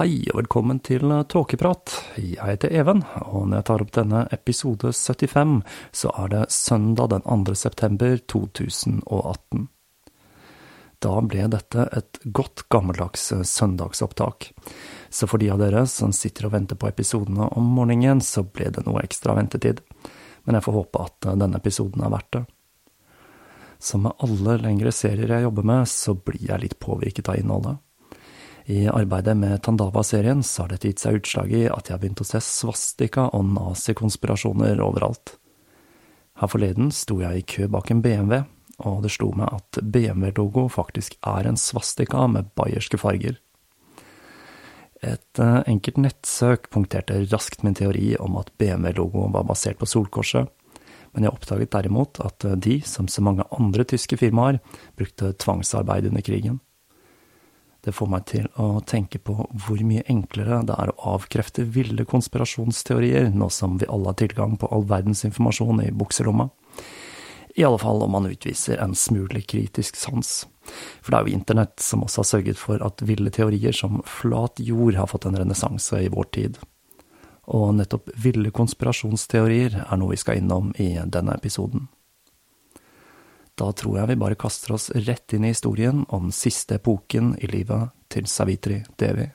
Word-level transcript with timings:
Hei 0.00 0.22
og 0.32 0.38
velkommen 0.38 0.78
til 0.80 1.12
Tåkeprat. 1.28 1.92
Jeg 2.16 2.40
heter 2.40 2.72
Even, 2.72 3.02
og 3.20 3.50
når 3.50 3.58
jeg 3.58 3.64
tar 3.68 3.82
opp 3.84 3.90
denne 3.92 4.20
episode 4.32 4.94
75, 4.96 5.58
så 5.92 6.12
er 6.22 6.30
det 6.32 6.44
søndag 6.56 7.10
den 7.12 7.26
2. 7.26 7.52
september 7.60 8.14
2018. 8.32 9.66
Da 11.04 11.12
ble 11.20 11.50
dette 11.52 11.84
et 11.98 12.20
godt 12.24 12.62
gammeldags 12.72 13.26
søndagsopptak, 13.50 14.48
så 15.12 15.28
for 15.28 15.44
de 15.44 15.50
av 15.52 15.60
dere 15.60 15.84
som 15.84 16.16
sitter 16.16 16.48
og 16.48 16.54
venter 16.56 16.80
på 16.80 16.88
episodene 16.88 17.50
om 17.52 17.68
morgenen, 17.76 18.24
så 18.24 18.46
ble 18.48 18.72
det 18.72 18.86
noe 18.88 19.04
ekstra 19.04 19.36
ventetid, 19.36 19.84
men 20.46 20.56
jeg 20.56 20.64
får 20.64 20.78
håpe 20.78 21.04
at 21.10 21.28
denne 21.44 21.60
episoden 21.60 22.08
er 22.08 22.16
verdt 22.16 22.38
det. 22.38 22.44
Som 23.76 24.08
med 24.08 24.16
alle 24.24 24.56
lengre 24.64 24.96
serier 24.96 25.36
jeg 25.36 25.50
jobber 25.50 25.70
med, 25.74 25.92
så 25.92 26.16
blir 26.16 26.48
jeg 26.54 26.64
litt 26.64 26.80
påvirket 26.80 27.28
av 27.28 27.44
innholdet. 27.44 27.84
I 28.70 28.88
arbeidet 28.88 29.36
med 29.36 29.62
Tandava-serien 29.62 30.42
så 30.42 30.62
har 30.62 30.70
dette 30.70 30.86
gitt 30.86 31.00
seg 31.02 31.16
utslag 31.18 31.50
i 31.50 31.64
at 31.66 31.88
jeg 31.88 31.96
har 31.96 32.02
begynt 32.04 32.20
å 32.22 32.26
se 32.28 32.38
svastika 32.44 33.24
og 33.34 33.48
nazikonspirasjoner 33.56 34.78
overalt. 34.84 35.32
Her 36.38 36.52
forleden 36.52 36.92
sto 36.94 37.16
jeg 37.18 37.40
i 37.40 37.46
kø 37.50 37.66
bak 37.72 37.90
en 37.90 38.02
BMW, 38.04 38.44
og 38.86 39.02
det 39.02 39.10
slo 39.16 39.32
meg 39.34 39.50
at 39.58 39.80
BMW-logo 39.82 40.68
faktisk 40.70 41.18
er 41.26 41.50
en 41.50 41.58
svastika 41.58 42.28
med 42.30 42.52
bayerske 42.54 43.00
farger. 43.02 43.40
Et 45.02 45.42
eh, 45.42 45.58
enkelt 45.66 45.98
nettsøk 46.06 46.70
punkterte 46.70 47.18
raskt 47.26 47.66
min 47.66 47.74
teori 47.74 48.14
om 48.22 48.38
at 48.38 48.54
BMW-logoen 48.60 49.34
var 49.34 49.50
basert 49.50 49.82
på 49.82 49.90
Solkorset, 49.90 50.46
men 51.10 51.26
jeg 51.26 51.34
oppdaget 51.34 51.74
derimot 51.74 52.22
at 52.22 52.46
de, 52.62 52.78
som 52.86 53.10
så 53.10 53.26
mange 53.26 53.50
andre 53.50 53.82
tyske 53.82 54.20
firmaer, 54.20 54.62
brukte 54.94 55.34
tvangsarbeid 55.42 56.06
under 56.06 56.22
krigen. 56.22 56.60
Det 57.80 57.94
får 57.96 58.08
meg 58.12 58.24
til 58.28 58.48
å 58.60 58.82
tenke 58.84 59.18
på 59.24 59.34
hvor 59.64 59.82
mye 59.88 60.04
enklere 60.12 60.60
det 60.68 60.76
er 60.76 60.92
å 60.92 61.14
avkrefte 61.14 61.64
ville 61.64 62.04
konspirasjonsteorier 62.08 63.30
nå 63.32 63.48
som 63.52 63.78
vi 63.80 63.88
alle 63.88 64.12
har 64.12 64.18
tilgang 64.20 64.58
på 64.60 64.68
all 64.68 64.84
verdens 64.88 65.24
informasjon 65.24 65.80
i 65.86 65.92
bukselomma. 65.92 66.50
I 67.56 67.64
alle 67.64 67.78
fall 67.78 68.02
om 68.04 68.12
man 68.14 68.28
utviser 68.28 68.78
en 68.78 68.94
smule 68.94 69.40
kritisk 69.40 69.96
sans. 69.96 70.46
For 71.02 71.10
det 71.10 71.18
er 71.18 71.26
jo 71.26 71.38
internett 71.38 71.80
som 71.82 72.04
også 72.04 72.20
har 72.22 72.28
sørget 72.28 72.60
for 72.60 72.84
at 72.84 73.02
ville 73.02 73.32
teorier 73.34 73.74
som 73.74 74.02
flat 74.06 74.60
jord 74.62 74.94
har 75.00 75.08
fått 75.10 75.26
en 75.26 75.38
renessanse 75.40 76.04
i 76.04 76.12
vår 76.12 76.28
tid. 76.36 76.60
Og 77.50 77.72
nettopp 77.80 78.12
ville 78.20 78.52
konspirasjonsteorier 78.54 79.80
er 79.82 79.98
noe 79.98 80.14
vi 80.14 80.20
skal 80.20 80.38
innom 80.38 80.70
i 80.78 80.92
denne 81.02 81.34
episoden. 81.34 81.88
Da 83.60 83.72
tror 83.76 83.98
jeg 83.98 84.08
vi 84.08 84.16
bare 84.16 84.38
kaster 84.40 84.72
oss 84.72 84.88
rett 85.04 85.34
inn 85.36 85.44
i 85.44 85.52
historien 85.52 86.06
om 86.08 86.30
siste 86.32 86.78
epoken 86.80 87.34
i 87.44 87.50
livet 87.50 87.92
til 88.08 88.24
Savitri 88.24 88.80
Devi. 88.96 89.28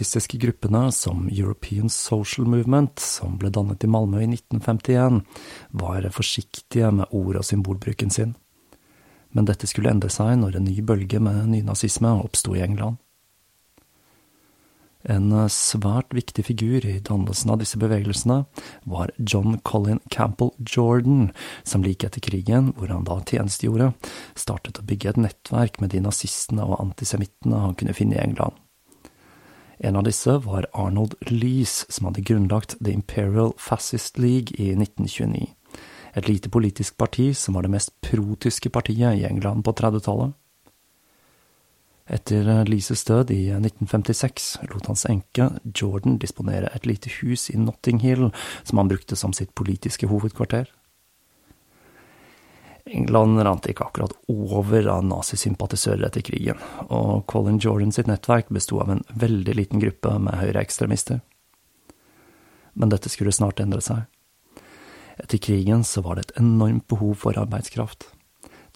Nazistiske 0.00 0.38
gruppene, 0.38 0.92
som 0.92 1.28
European 1.28 1.90
Social 1.90 2.46
Movement, 2.46 2.98
som 2.98 3.36
ble 3.38 3.50
dannet 3.50 3.84
i 3.84 3.86
Malmö 3.86 4.22
i 4.22 4.26
1951, 4.26 5.20
var 5.70 6.08
forsiktige 6.10 6.90
med 6.90 7.06
ord- 7.10 7.36
og 7.36 7.44
symbolbruken 7.44 8.10
sin. 8.10 8.34
Men 9.32 9.44
dette 9.44 9.66
skulle 9.66 9.90
endre 9.90 10.08
seg 10.08 10.38
når 10.38 10.56
en 10.56 10.64
ny 10.64 10.80
bølge 10.80 11.20
med 11.20 11.50
nynazisme 11.52 12.08
oppsto 12.24 12.56
i 12.56 12.62
England. 12.64 12.96
En 15.04 15.32
svært 15.48 16.12
viktig 16.12 16.44
figur 16.44 16.84
i 16.84 17.00
dannelsen 17.00 17.52
av 17.52 17.60
disse 17.60 17.78
bevegelsene 17.80 18.44
var 18.84 19.12
John 19.18 19.58
Colin 19.64 20.00
Campbell 20.10 20.50
Jordan, 20.60 21.30
som 21.62 21.84
like 21.84 22.06
etter 22.06 22.20
krigen, 22.20 22.72
hvor 22.76 22.88
han 22.88 23.04
da 23.04 23.20
tjenestegjorde, 23.20 23.92
startet 24.34 24.80
å 24.80 24.84
bygge 24.84 25.12
et 25.12 25.22
nettverk 25.28 25.80
med 25.80 25.92
de 25.92 26.00
nazistene 26.04 26.64
og 26.64 26.80
antisemittene 26.80 27.64
han 27.64 27.76
kunne 27.76 27.96
finne 27.96 28.16
i 28.16 28.24
England. 28.24 28.59
En 29.82 29.96
av 29.96 30.04
disse 30.04 30.38
var 30.44 30.66
Arnold 30.72 31.14
Lees, 31.20 31.86
som 31.88 32.04
hadde 32.04 32.20
grunnlagt 32.20 32.76
The 32.84 32.92
Imperial 32.92 33.54
Fascist 33.56 34.18
League 34.18 34.52
i 34.58 34.74
1929. 34.74 35.46
Et 36.12 36.28
lite 36.28 36.50
politisk 36.52 36.96
parti 36.96 37.30
som 37.36 37.56
var 37.56 37.64
det 37.64 37.72
mest 37.72 37.94
protyske 38.04 38.68
partiet 38.68 39.16
i 39.16 39.24
England 39.24 39.64
på 39.64 39.72
30-tallet. 39.72 40.36
Etter 42.10 42.64
Lises 42.68 43.04
død 43.08 43.30
i 43.30 43.46
1956 43.54 44.50
lot 44.68 44.90
hans 44.90 45.06
enke 45.08 45.46
Jordan 45.64 46.18
disponere 46.18 46.68
et 46.74 46.84
lite 46.84 47.08
hus 47.20 47.48
i 47.50 47.56
Notting 47.56 48.02
Hill 48.02 48.28
som 48.64 48.82
han 48.82 48.90
brukte 48.90 49.16
som 49.16 49.32
sitt 49.32 49.54
politiske 49.54 50.10
hovedkvarter. 50.10 50.66
England 52.90 53.42
rant 53.46 53.66
ikke 53.70 53.86
akkurat 53.86 54.12
over 54.28 54.86
av 54.90 55.04
nazisympatisører 55.06 56.08
etter 56.08 56.24
krigen, 56.26 56.58
og 56.90 57.26
Colin 57.30 57.60
Jordan 57.62 57.92
sitt 57.94 58.10
nettverk 58.10 58.50
besto 58.50 58.80
av 58.82 58.90
en 58.90 59.04
veldig 59.14 59.54
liten 59.54 59.82
gruppe 59.82 60.16
med 60.18 60.40
høyreekstremister. 60.40 61.20
Men 62.74 62.92
dette 62.92 63.10
skulle 63.12 63.34
snart 63.34 63.62
endre 63.62 63.82
seg. 63.84 64.06
Etter 65.20 65.38
krigen 65.42 65.84
så 65.84 66.02
var 66.02 66.16
det 66.16 66.28
et 66.28 66.40
enormt 66.40 66.86
behov 66.90 67.14
for 67.22 67.38
arbeidskraft. 67.38 68.08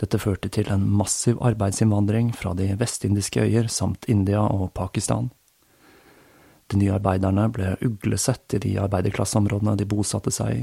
Dette 0.01 0.19
førte 0.19 0.51
til 0.51 0.69
en 0.73 0.85
massiv 0.91 1.39
arbeidsinnvandring 1.45 2.33
fra 2.35 2.53
de 2.59 2.73
vestindiske 2.79 3.47
øyer 3.47 3.71
samt 3.71 4.09
India 4.11 4.43
og 4.43 4.73
Pakistan. 4.75 5.31
De 6.73 6.79
nye 6.81 6.95
arbeiderne 6.97 7.49
ble 7.53 7.75
uglesett 7.85 8.57
i 8.57 8.63
de 8.63 8.77
arbeiderklasseområdene 8.83 9.77
de 9.79 9.87
bosatte 9.89 10.33
seg 10.35 10.63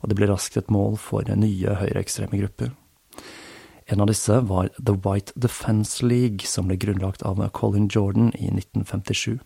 og 0.00 0.10
det 0.10 0.16
ble 0.18 0.30
raskt 0.30 0.56
et 0.60 0.70
mål 0.72 0.96
for 1.00 1.26
nye 1.26 1.76
høyreekstreme 1.82 2.38
grupper. 2.40 2.70
En 3.90 4.00
av 4.00 4.06
disse 4.06 4.40
var 4.46 4.68
The 4.78 4.94
White 4.94 5.32
Defence 5.34 6.06
League, 6.06 6.46
som 6.46 6.68
ble 6.70 6.76
grunnlagt 6.78 7.24
av 7.26 7.40
Colin 7.56 7.88
Jordan 7.90 8.28
i 8.38 8.46
1957. 8.46 9.40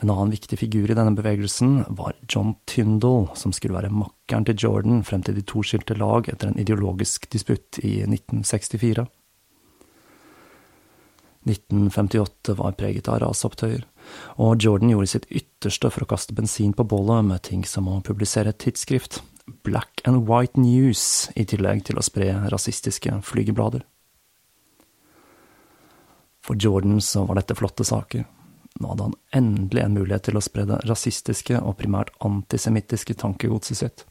En 0.00 0.10
annen 0.10 0.32
viktig 0.32 0.56
figur 0.58 0.90
i 0.90 0.96
denne 0.96 1.12
bevegelsen 1.14 1.84
var 1.98 2.16
John 2.28 2.54
Tyndall, 2.66 3.28
som 3.36 3.52
skulle 3.52 3.76
være 3.76 3.92
makkeren 3.92 4.48
til 4.48 4.56
Jordan 4.56 5.04
frem 5.04 5.22
til 5.22 5.36
de 5.36 5.44
to 5.44 5.60
skilte 5.62 5.98
lag 6.00 6.30
etter 6.32 6.48
en 6.48 6.58
ideologisk 6.58 7.28
disputt 7.30 7.78
i 7.84 8.00
1964. 8.08 9.04
1958 11.44 12.56
var 12.56 12.72
preget 12.80 13.12
av 13.12 13.20
rasopptøyer, 13.20 13.84
og 14.40 14.64
Jordan 14.64 14.94
gjorde 14.94 15.12
sitt 15.12 15.28
ytterste 15.28 15.92
for 15.92 16.06
å 16.06 16.10
kaste 16.14 16.32
bensin 16.34 16.72
på 16.72 16.88
bålet 16.88 17.28
med 17.28 17.44
ting 17.44 17.68
som 17.68 17.92
å 17.92 18.00
publisere 18.00 18.56
et 18.56 18.62
tidsskrift, 18.64 19.20
Black 19.46 20.00
and 20.04 20.28
White 20.28 20.60
News, 20.60 21.30
i 21.36 21.44
tillegg 21.44 21.84
til 21.88 21.98
å 22.00 22.04
spre 22.04 22.30
rasistiske 22.52 23.12
flygeblader. 23.24 23.84
For 26.44 26.56
Jordan 26.60 27.00
så 27.00 27.24
var 27.24 27.40
dette 27.40 27.56
flotte 27.56 27.84
saker. 27.88 28.26
Nå 28.80 28.90
hadde 28.90 29.06
han 29.06 29.16
endelig 29.38 29.84
en 29.84 29.94
mulighet 29.94 30.26
til 30.28 30.36
å 30.36 30.42
spre 30.44 30.66
det 30.68 30.80
rasistiske 30.88 31.60
og 31.60 31.78
primært 31.78 32.10
antisemittiske 32.26 33.16
tankegodset 33.20 33.80
sitt. 33.80 34.04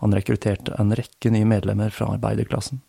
Han 0.00 0.14
rekrutterte 0.16 0.74
en 0.80 0.94
rekke 0.96 1.30
nye 1.34 1.46
medlemmer 1.48 1.92
fra 1.94 2.14
arbeiderklassen. 2.14 2.80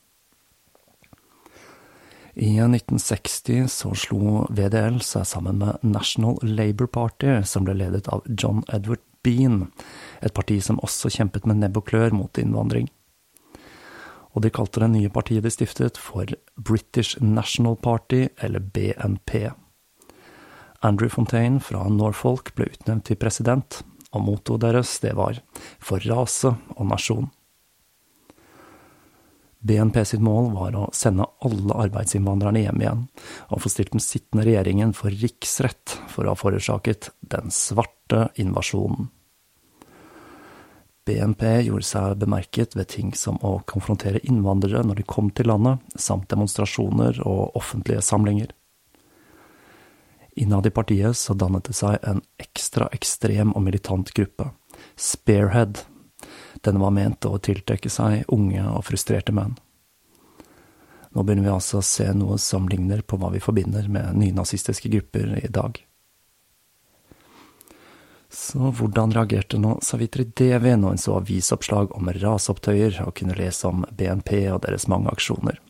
I 2.37 2.51
1960 2.61 3.65
så 3.73 3.91
slo 3.97 4.43
VDL 4.53 4.99
seg 5.01 5.25
sammen 5.25 5.57
med 5.57 5.81
National 5.81 6.37
Labour 6.45 6.85
Party, 6.85 7.31
som 7.49 7.65
ble 7.65 7.73
ledet 7.79 8.05
av 8.13 8.21
John 8.29 8.61
Edward 8.69 9.01
Bean, 9.23 9.67
et 10.21 10.33
parti 10.33 10.59
som 10.63 10.79
også 10.83 11.11
kjempet 11.13 11.47
med 11.47 11.61
nebb 11.61 11.79
og 11.81 11.87
klør 11.89 12.15
mot 12.15 12.37
innvandring. 12.41 12.89
Og 14.35 14.43
de 14.45 14.51
kalte 14.53 14.83
det 14.83 14.91
nye 14.93 15.13
partiet 15.13 15.45
de 15.45 15.51
stiftet 15.53 15.97
for 15.97 16.29
British 16.57 17.17
National 17.21 17.77
Party, 17.81 18.27
eller 18.41 18.59
BNP. 18.61 19.49
Andrew 20.85 21.09
Fontaine 21.09 21.59
fra 21.63 21.87
Norfolk 21.89 22.53
ble 22.55 22.69
utnevnt 22.69 23.07
til 23.09 23.17
president, 23.17 23.81
og 24.13 24.23
mottoet 24.27 24.61
deres 24.67 24.93
det 25.03 25.15
var 25.17 25.41
For 25.83 26.03
rase 26.05 26.53
og 26.77 26.85
nasjon. 26.91 27.31
BNP 29.67 29.99
sitt 30.05 30.23
mål 30.23 30.51
var 30.55 30.75
å 30.77 30.85
sende 30.95 31.25
alle 31.43 31.75
arbeidsinnvandrerne 31.85 32.61
hjem 32.63 32.81
igjen, 32.83 33.03
og 33.51 33.63
få 33.63 33.71
stilt 33.73 33.91
den 33.95 34.03
sittende 34.03 34.45
regjeringen 34.47 34.93
for 34.95 35.11
riksrett 35.11 35.97
for 36.11 36.23
å 36.23 36.33
ha 36.33 36.39
forårsaket 36.39 37.11
den 37.33 37.51
svarte 37.53 38.29
invasjonen. 38.39 39.09
BNP 41.07 41.43
gjorde 41.63 41.87
seg 41.87 42.19
bemerket 42.19 42.75
ved 42.75 42.89
ting 42.91 43.13
som 43.15 43.39
å 43.45 43.57
konfrontere 43.69 44.19
innvandrere 44.27 44.83
når 44.83 45.01
de 45.01 45.07
kom 45.07 45.31
til 45.31 45.47
landet, 45.51 45.83
samt 45.95 46.27
demonstrasjoner 46.31 47.21
og 47.23 47.55
offentlige 47.59 48.03
samlinger. 48.03 48.51
Innad 50.37 50.67
i 50.67 50.73
partiet 50.75 51.17
så 51.17 51.33
dannet 51.33 51.65
det 51.69 51.77
seg 51.79 51.95
en 52.05 52.19
ekstra 52.43 52.89
ekstrem 52.93 53.55
og 53.55 53.63
militant 53.65 54.11
gruppe, 54.13 54.51
Spearhead. 54.95 55.85
Denne 56.65 56.81
var 56.81 56.93
ment 56.95 57.25
å 57.27 57.37
tiltrekke 57.37 57.89
seg 57.91 58.27
unge 58.33 58.63
og 58.69 58.85
frustrerte 58.87 59.35
menn. 59.35 59.55
Nå 61.15 61.23
begynner 61.23 61.47
vi 61.47 61.53
altså 61.53 61.79
å 61.79 61.85
se 61.85 62.07
noe 62.13 62.37
som 62.41 62.67
ligner 62.69 63.01
på 63.01 63.17
hva 63.17 63.31
vi 63.33 63.41
forbinder 63.41 63.87
med 63.89 64.17
nynazistiske 64.19 64.91
grupper 64.93 65.37
i 65.39 65.49
dag. 65.49 65.79
Så 68.29 68.73
hvordan 68.75 69.13
reagerte 69.15 69.57
nå 69.57 69.77
Savitri 69.81 70.27
Devi 70.37 70.75
når 70.75 70.97
hun 70.97 71.01
så 71.01 71.15
avisoppslag 71.21 71.93
om 71.95 72.11
raseopptøyer 72.11 72.99
og 73.05 73.15
kunne 73.17 73.37
lese 73.39 73.69
om 73.69 73.85
BNP 73.97 74.33
og 74.51 74.61
deres 74.67 74.85
mange 74.91 75.09
aksjoner? 75.13 75.61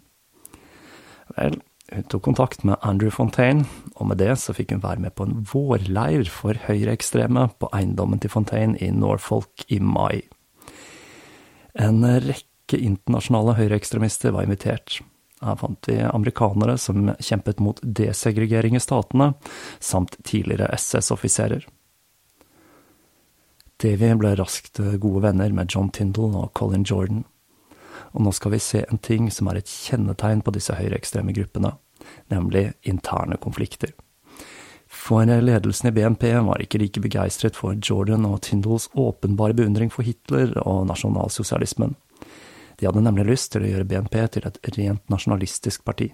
Vel, 1.37 1.59
hun 1.93 2.07
tok 2.11 2.25
kontakt 2.25 2.65
med 2.67 2.81
Andrew 2.81 3.13
Fontaine, 3.13 3.67
og 3.95 4.09
med 4.09 4.19
det 4.19 4.33
så 4.41 4.55
fikk 4.57 4.73
hun 4.73 4.83
være 4.83 5.05
med 5.05 5.15
på 5.15 5.27
en 5.27 5.37
vårleir 5.47 6.27
for 6.33 6.57
høyreekstreme 6.65 7.45
på 7.61 7.69
eiendommen 7.77 8.19
til 8.19 8.33
Fontaine 8.33 8.75
i 8.83 8.89
Norfolk 8.91 9.63
i 9.71 9.79
mai. 9.79 10.25
En 11.77 12.01
rekke 12.03 12.79
internasjonale 12.81 13.55
høyreekstremister 13.59 14.33
var 14.35 14.47
invitert. 14.47 14.99
Her 15.45 15.57
fant 15.59 15.87
vi 15.89 15.99
amerikanere 16.01 16.77
som 16.81 17.11
kjempet 17.21 17.61
mot 17.61 17.79
desegregering 17.81 18.75
i 18.75 18.81
statene, 18.81 19.33
samt 19.79 20.17
tidligere 20.25 20.71
SS-offiserer. 20.73 21.67
Davy 23.77 24.13
ble 24.17 24.33
raskt 24.39 24.81
gode 24.97 25.21
venner 25.27 25.53
med 25.53 25.69
John 25.69 25.91
Tyndall 25.93 26.33
og 26.39 26.53
Colin 26.57 26.85
Jordan 26.87 27.21
og 28.13 28.23
nå 28.25 28.33
skal 28.35 28.55
vi 28.55 28.61
se 28.63 28.83
en 28.85 29.01
ting 29.03 29.29
som 29.33 29.49
er 29.51 29.59
et 29.59 29.71
kjennetegn 29.71 30.43
på 30.45 30.53
disse 30.55 30.75
høyreekstreme 30.77 31.35
gruppene, 31.35 31.73
nemlig 32.33 32.71
interne 32.87 33.39
konflikter. 33.41 33.93
For 34.97 35.25
ledelsen 35.25 35.89
i 35.89 35.93
BNP 35.93 36.23
var 36.43 36.61
ikke 36.61 36.81
like 36.81 37.01
begeistret 37.03 37.55
for 37.55 37.77
Jordan 37.77 38.25
og 38.27 38.41
Tyndalls 38.47 38.89
åpenbare 38.97 39.55
beundring 39.55 39.91
for 39.93 40.03
Hitler 40.03 40.55
og 40.65 40.87
nasjonalsosialismen. 40.89 41.95
De 42.77 42.85
hadde 42.85 43.03
nemlig 43.05 43.27
lyst 43.29 43.53
til 43.53 43.63
å 43.63 43.69
gjøre 43.71 43.87
BNP 43.87 44.17
til 44.33 44.47
et 44.49 44.57
rent 44.75 45.13
nasjonalistisk 45.13 45.85
parti. 45.87 46.09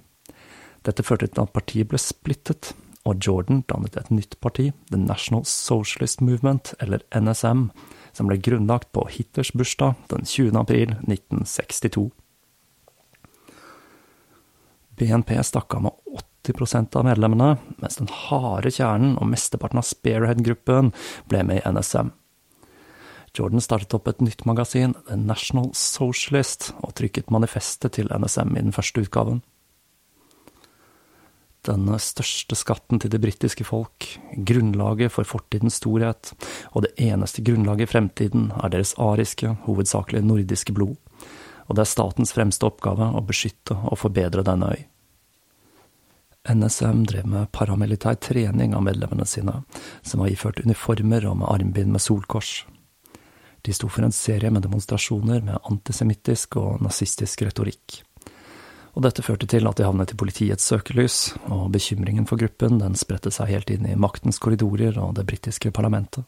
Dette 0.84 1.04
førte 1.04 1.30
til 1.32 1.44
at 1.46 1.54
partiet 1.56 1.90
ble 1.90 2.00
splittet, 2.00 2.74
og 3.04 3.24
Jordan 3.24 3.64
dannet 3.68 3.98
et 4.00 4.12
nytt 4.12 4.38
parti, 4.44 4.70
The 4.92 5.00
National 5.00 5.44
Socialist 5.48 6.22
Movement, 6.24 6.72
eller 6.80 7.04
NSM, 7.16 7.70
som 8.16 8.30
ble 8.30 8.38
grunnlagt 8.40 8.92
på 8.96 9.08
Hitlers 9.12 9.52
bursdag 9.52 9.98
den 10.12 10.28
20. 10.28 10.54
april 10.60 10.96
1962. 11.02 12.12
BNP 15.00 15.36
stakk 15.44 15.74
av 15.76 15.88
med 15.88 16.24
80% 16.44 16.98
av 17.00 17.08
medlemmene, 17.08 17.54
mens 17.80 18.00
den 18.00 18.12
harde 18.12 18.72
kjernen 18.74 19.16
og 19.18 19.30
mesteparten 19.32 19.80
av 19.80 19.88
Spearhead-gruppen 19.88 20.92
ble 21.32 21.46
med 21.48 21.62
i 21.62 21.72
NSM. 21.72 22.12
Jordan 23.34 23.64
startet 23.66 23.96
opp 23.98 24.08
et 24.12 24.22
nytt 24.22 24.44
magasin, 24.46 24.94
The 25.08 25.18
National 25.18 25.72
Socialist, 25.78 26.70
og 26.86 26.94
trykket 27.00 27.34
manifestet 27.34 27.96
til 27.98 28.12
NSM 28.14 28.54
i 28.54 28.62
den 28.62 28.76
første 28.76 29.02
utgaven 29.02 29.42
Denne 31.64 31.96
største 32.04 32.58
skatten 32.60 33.00
til 33.00 33.10
det 33.10 33.22
britiske 33.24 33.64
folk, 33.64 34.06
grunnlaget 34.36 35.14
for 35.16 35.26
fortidens 35.26 35.80
storhet, 35.80 36.34
og 36.76 36.84
det 36.84 36.92
eneste 37.00 37.42
grunnlaget 37.42 37.88
i 37.88 37.92
fremtiden 37.94 38.50
er 38.60 38.74
deres 38.74 38.92
ariske, 39.00 39.56
hovedsakelig 39.64 40.26
nordiske 40.28 40.76
blod, 40.76 40.98
og 41.70 41.78
det 41.78 41.86
er 41.86 41.94
statens 41.94 42.36
fremste 42.36 42.68
oppgave 42.68 43.08
å 43.16 43.24
beskytte 43.24 43.80
og 43.80 44.02
forbedre 44.04 44.44
denne 44.44 44.74
øy. 44.76 44.82
NSM 46.50 47.06
drev 47.08 47.28
med 47.30 47.52
paramilitær 47.56 48.18
trening 48.20 48.76
av 48.76 48.84
medlemmene 48.84 49.26
sine, 49.26 49.62
som 50.02 50.24
var 50.24 50.32
iført 50.34 50.60
uniformer 50.66 51.28
og 51.30 51.38
med 51.40 51.52
armbind 51.52 51.94
med 51.96 52.04
solkors. 52.04 52.66
De 53.64 53.72
sto 53.72 53.88
for 53.88 54.04
en 54.04 54.12
serie 54.12 54.52
med 54.52 54.66
demonstrasjoner 54.66 55.46
med 55.46 55.62
antisemittisk 55.72 56.58
og 56.60 56.82
nazistisk 56.84 57.46
retorikk 57.48 58.04
og 58.94 59.02
dette 59.06 59.26
førte 59.26 59.48
til 59.50 59.66
at 59.66 59.80
de 59.80 59.88
havnet 59.88 60.14
i 60.14 60.18
politiets 60.18 60.68
søkelys, 60.70 61.34
og 61.50 61.72
bekymringen 61.74 62.28
for 62.30 62.42
gruppen 62.42 62.78
den 62.82 62.98
spredte 63.00 63.34
seg 63.34 63.50
helt 63.50 63.74
inn 63.74 63.88
i 63.90 63.98
maktens 63.98 64.40
korridorer 64.42 65.00
og 65.02 65.16
det 65.18 65.26
britiske 65.30 65.74
parlamentet. 65.74 66.28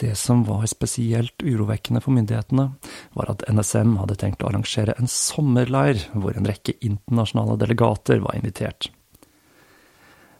Det 0.00 0.14
som 0.16 0.44
var 0.48 0.64
spesielt 0.70 1.42
urovekkende 1.44 2.00
for 2.00 2.16
myndighetene, 2.16 2.70
var 3.12 3.32
at 3.32 3.44
NSM 3.52 3.98
hadde 4.00 4.16
tenkt 4.22 4.40
å 4.40 4.48
arrangere 4.48 4.94
en 4.96 5.10
sommerleir 5.10 6.06
hvor 6.14 6.36
en 6.36 6.48
rekke 6.48 6.78
internasjonale 6.80 7.58
delegater 7.60 8.22
var 8.24 8.38
invitert. 8.38 8.88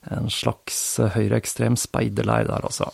En 0.08 0.30
slags 0.32 0.96
høyreekstrem 1.12 1.76
speiderleir 1.76 2.48
der, 2.48 2.64
altså. 2.64 2.88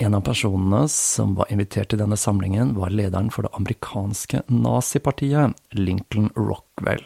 En 0.00 0.14
av 0.14 0.22
personene 0.24 0.84
som 0.88 1.34
var 1.36 1.50
invitert 1.52 1.90
til 1.92 2.00
denne 2.00 2.16
samlingen, 2.16 2.72
var 2.78 2.94
lederen 2.94 3.32
for 3.34 3.44
det 3.44 3.52
amerikanske 3.58 4.44
nazipartiet, 4.48 5.58
Lincoln 5.76 6.30
Rockwell. 6.38 7.02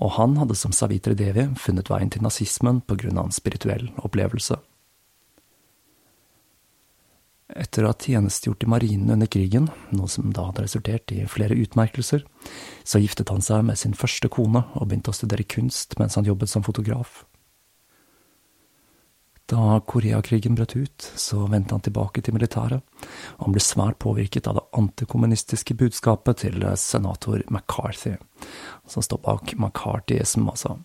Og 0.00 0.14
han 0.16 0.38
hadde 0.38 0.56
som 0.56 0.72
Savitri 0.72 1.18
Devi 1.18 1.48
funnet 1.58 1.90
veien 1.90 2.08
til 2.08 2.22
nazismen 2.24 2.80
av 2.88 3.24
en 3.26 3.34
spirituell 3.34 3.90
opplevelse. 3.98 4.56
Etter 7.58 7.82
å 7.82 7.90
ha 7.90 7.96
tjenestegjort 7.98 8.62
i 8.62 8.68
marinen 8.70 9.10
under 9.10 9.26
krigen, 9.26 9.66
noe 9.90 10.10
som 10.10 10.30
da 10.34 10.44
hadde 10.46 10.62
resultert 10.66 11.10
i 11.14 11.24
flere 11.26 11.56
utmerkelser, 11.58 12.22
så 12.86 13.00
giftet 13.02 13.32
han 13.32 13.42
seg 13.42 13.64
med 13.66 13.80
sin 13.80 13.96
første 13.96 14.30
kone 14.30 14.62
og 14.76 14.86
begynte 14.86 15.10
å 15.10 15.16
studere 15.16 15.48
kunst 15.48 15.98
mens 15.98 16.14
han 16.18 16.28
jobbet 16.28 16.52
som 16.52 16.66
fotograf. 16.66 17.24
Da 19.50 19.80
Koreakrigen 19.82 20.54
brøt 20.54 20.76
ut, 20.78 21.06
så 21.18 21.42
vendte 21.50 21.74
han 21.74 21.82
tilbake 21.82 22.22
til 22.22 22.36
militæret, 22.36 22.84
og 23.34 23.48
han 23.48 23.56
ble 23.56 23.62
svært 23.64 23.98
påvirket 23.98 24.46
av 24.46 24.60
det 24.60 24.66
antikommunistiske 24.78 25.74
budskapet 25.74 26.44
til 26.44 26.62
senator 26.78 27.42
McCarthy, 27.50 28.14
som 28.86 29.02
står 29.02 29.24
bak 29.26 29.56
McCarthyism, 29.58 30.46
altså. 30.52 30.78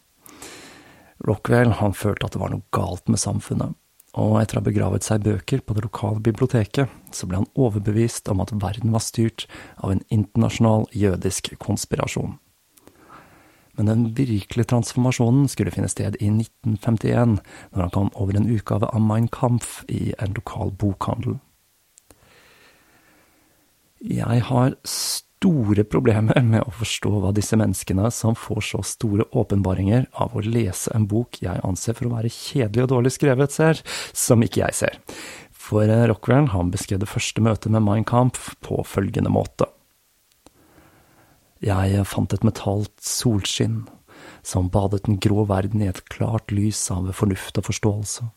Rockwell 1.25 1.77
han 1.77 1.93
følte 1.93 2.25
at 2.25 2.33
det 2.33 2.41
var 2.41 2.55
noe 2.55 2.65
galt 2.73 3.05
med 3.05 3.21
samfunnet, 3.21 3.77
og 4.15 4.37
etter 4.39 4.57
å 4.57 4.61
ha 4.61 4.65
begravet 4.69 5.03
seg 5.03 5.19
i 5.19 5.31
bøker 5.31 5.61
på 5.65 5.75
det 5.75 5.83
lokale 5.83 6.23
biblioteket, 6.23 6.91
så 7.11 7.27
ble 7.27 7.41
han 7.41 7.51
overbevist 7.59 8.29
om 8.31 8.41
at 8.43 8.53
verden 8.55 8.95
var 8.95 9.03
styrt 9.03 9.45
av 9.83 9.91
en 9.91 10.03
internasjonal 10.13 10.87
jødisk 10.95 11.51
konspirasjon. 11.59 12.37
Men 13.75 13.91
den 13.91 14.05
virkelige 14.15 14.69
transformasjonen 14.71 15.49
skulle 15.51 15.73
finne 15.75 15.91
sted 15.91 16.15
i 16.23 16.29
1951, 16.31 17.41
når 17.75 17.83
han 17.83 17.91
kom 17.95 18.13
over 18.15 18.39
en 18.39 18.47
utgave 18.47 18.87
av 18.87 19.03
Mein 19.03 19.27
Kampf 19.27 19.81
i 19.91 20.13
en 20.15 20.35
lokal 20.37 20.71
bokhandel. 20.71 21.41
Jeg 23.99 24.45
har 24.47 24.77
store 25.35 25.83
problemer 25.83 26.41
med 26.41 26.63
å 26.65 26.73
forstå 26.73 27.11
hva 27.21 27.31
disse 27.35 27.57
menneskene 27.59 28.09
som 28.13 28.35
får 28.39 28.61
så 28.69 28.81
store 28.87 29.27
åpenbaringer 29.35 30.07
av 30.13 30.35
å 30.35 30.43
lese 30.45 30.93
en 30.95 31.07
bok 31.11 31.41
jeg 31.43 31.61
anser 31.63 31.97
for 31.97 32.07
å 32.07 32.15
være 32.15 32.31
kjedelig 32.33 32.85
og 32.85 32.91
dårlig 32.93 33.11
skrevet, 33.13 33.51
ser, 33.51 33.81
som 34.13 34.41
ikke 34.41 34.63
jeg 34.63 34.77
ser. 34.79 34.99
For 35.51 35.89
Rockwell 36.09 36.51
han 36.53 36.71
beskrev 36.73 37.01
det 37.01 37.09
første 37.09 37.41
møtet 37.41 37.73
med 37.73 37.83
Mein 37.85 38.05
Kampf 38.05 38.53
på 38.65 38.83
følgende 38.85 39.33
måte. 39.33 39.67
Jeg 41.63 42.05
fant 42.05 42.33
et 42.35 42.45
metallt 42.45 42.93
solskinn 43.01 43.83
som 44.45 44.69
badet 44.69 45.05
den 45.07 45.17
grå 45.21 45.45
verden 45.49 45.81
i 45.81 45.89
et 45.89 46.03
klart 46.13 46.53
lys 46.53 46.83
av 46.93 47.09
fornuft 47.17 47.57
og 47.57 47.69
forståelse. 47.69 48.27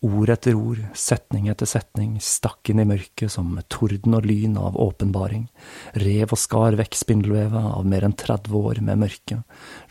Ord 0.00 0.30
etter 0.32 0.54
ord, 0.56 0.78
setning 0.96 1.50
etter 1.52 1.68
setning, 1.68 2.14
stakk 2.24 2.70
inn 2.72 2.80
i 2.80 2.86
mørket 2.88 3.34
som 3.34 3.50
torden 3.68 4.14
og 4.16 4.24
lyn 4.24 4.54
av 4.56 4.78
åpenbaring, 4.80 5.42
rev 6.00 6.32
og 6.32 6.40
skar 6.40 6.78
vekk 6.78 6.96
spindelvevet 6.96 7.66
av 7.76 7.84
mer 7.84 8.06
enn 8.08 8.16
30 8.16 8.56
år 8.56 8.80
med 8.86 9.02
mørke, 9.02 9.42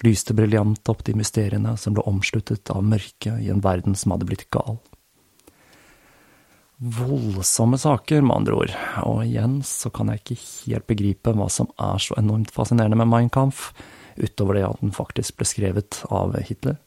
lyste 0.01 0.34
briljant 0.34 0.89
opp 0.89 1.06
de 1.06 1.13
mysteriene 1.20 1.75
som 1.78 1.94
ble 1.94 2.08
omsluttet 2.10 2.74
av 2.74 2.82
mørket 2.89 3.38
i 3.38 3.51
en 3.54 3.62
verden 3.62 3.94
som 3.94 4.16
hadde 4.16 4.32
blitt 4.32 4.48
gal. 4.50 4.82
Voldsomme 6.80 7.78
saker, 7.78 8.25
med 8.25 8.38
andre 8.39 8.60
ord, 8.63 8.75
og 9.06 9.22
igjen 9.28 9.60
så 9.62 9.94
kan 9.94 10.10
jeg 10.10 10.24
ikke 10.24 10.42
helt 10.42 10.89
begripe 10.89 11.38
hva 11.38 11.51
som 11.54 11.70
er 11.78 12.01
så 12.01 12.18
enormt 12.18 12.50
fascinerende 12.56 12.98
med 12.98 13.13
Mein 13.13 13.30
Kampf, 13.30 13.75
utover 14.18 14.58
det 14.58 14.70
at 14.74 14.82
den 14.82 14.96
faktisk 14.96 15.38
ble 15.38 15.54
skrevet 15.54 16.01
av 16.10 16.34
Hitler. 16.50 16.82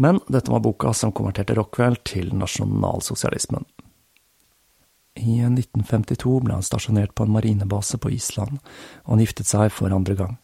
Men 0.00 0.20
dette 0.28 0.50
var 0.50 0.62
boka 0.64 0.92
som 0.96 1.12
konverterte 1.12 1.56
Rockwell 1.58 1.98
til 2.06 2.32
nasjonalsosialismen. 2.36 3.66
I 5.20 5.42
1952 5.44 6.38
ble 6.40 6.56
han 6.56 6.64
stasjonert 6.64 7.12
på 7.14 7.26
en 7.26 7.34
marinebase 7.34 7.98
på 8.00 8.14
Island, 8.16 8.62
og 9.04 9.10
han 9.12 9.22
giftet 9.22 9.50
seg 9.50 9.68
for 9.74 9.92
andre 9.92 10.16
gang. 10.16 10.38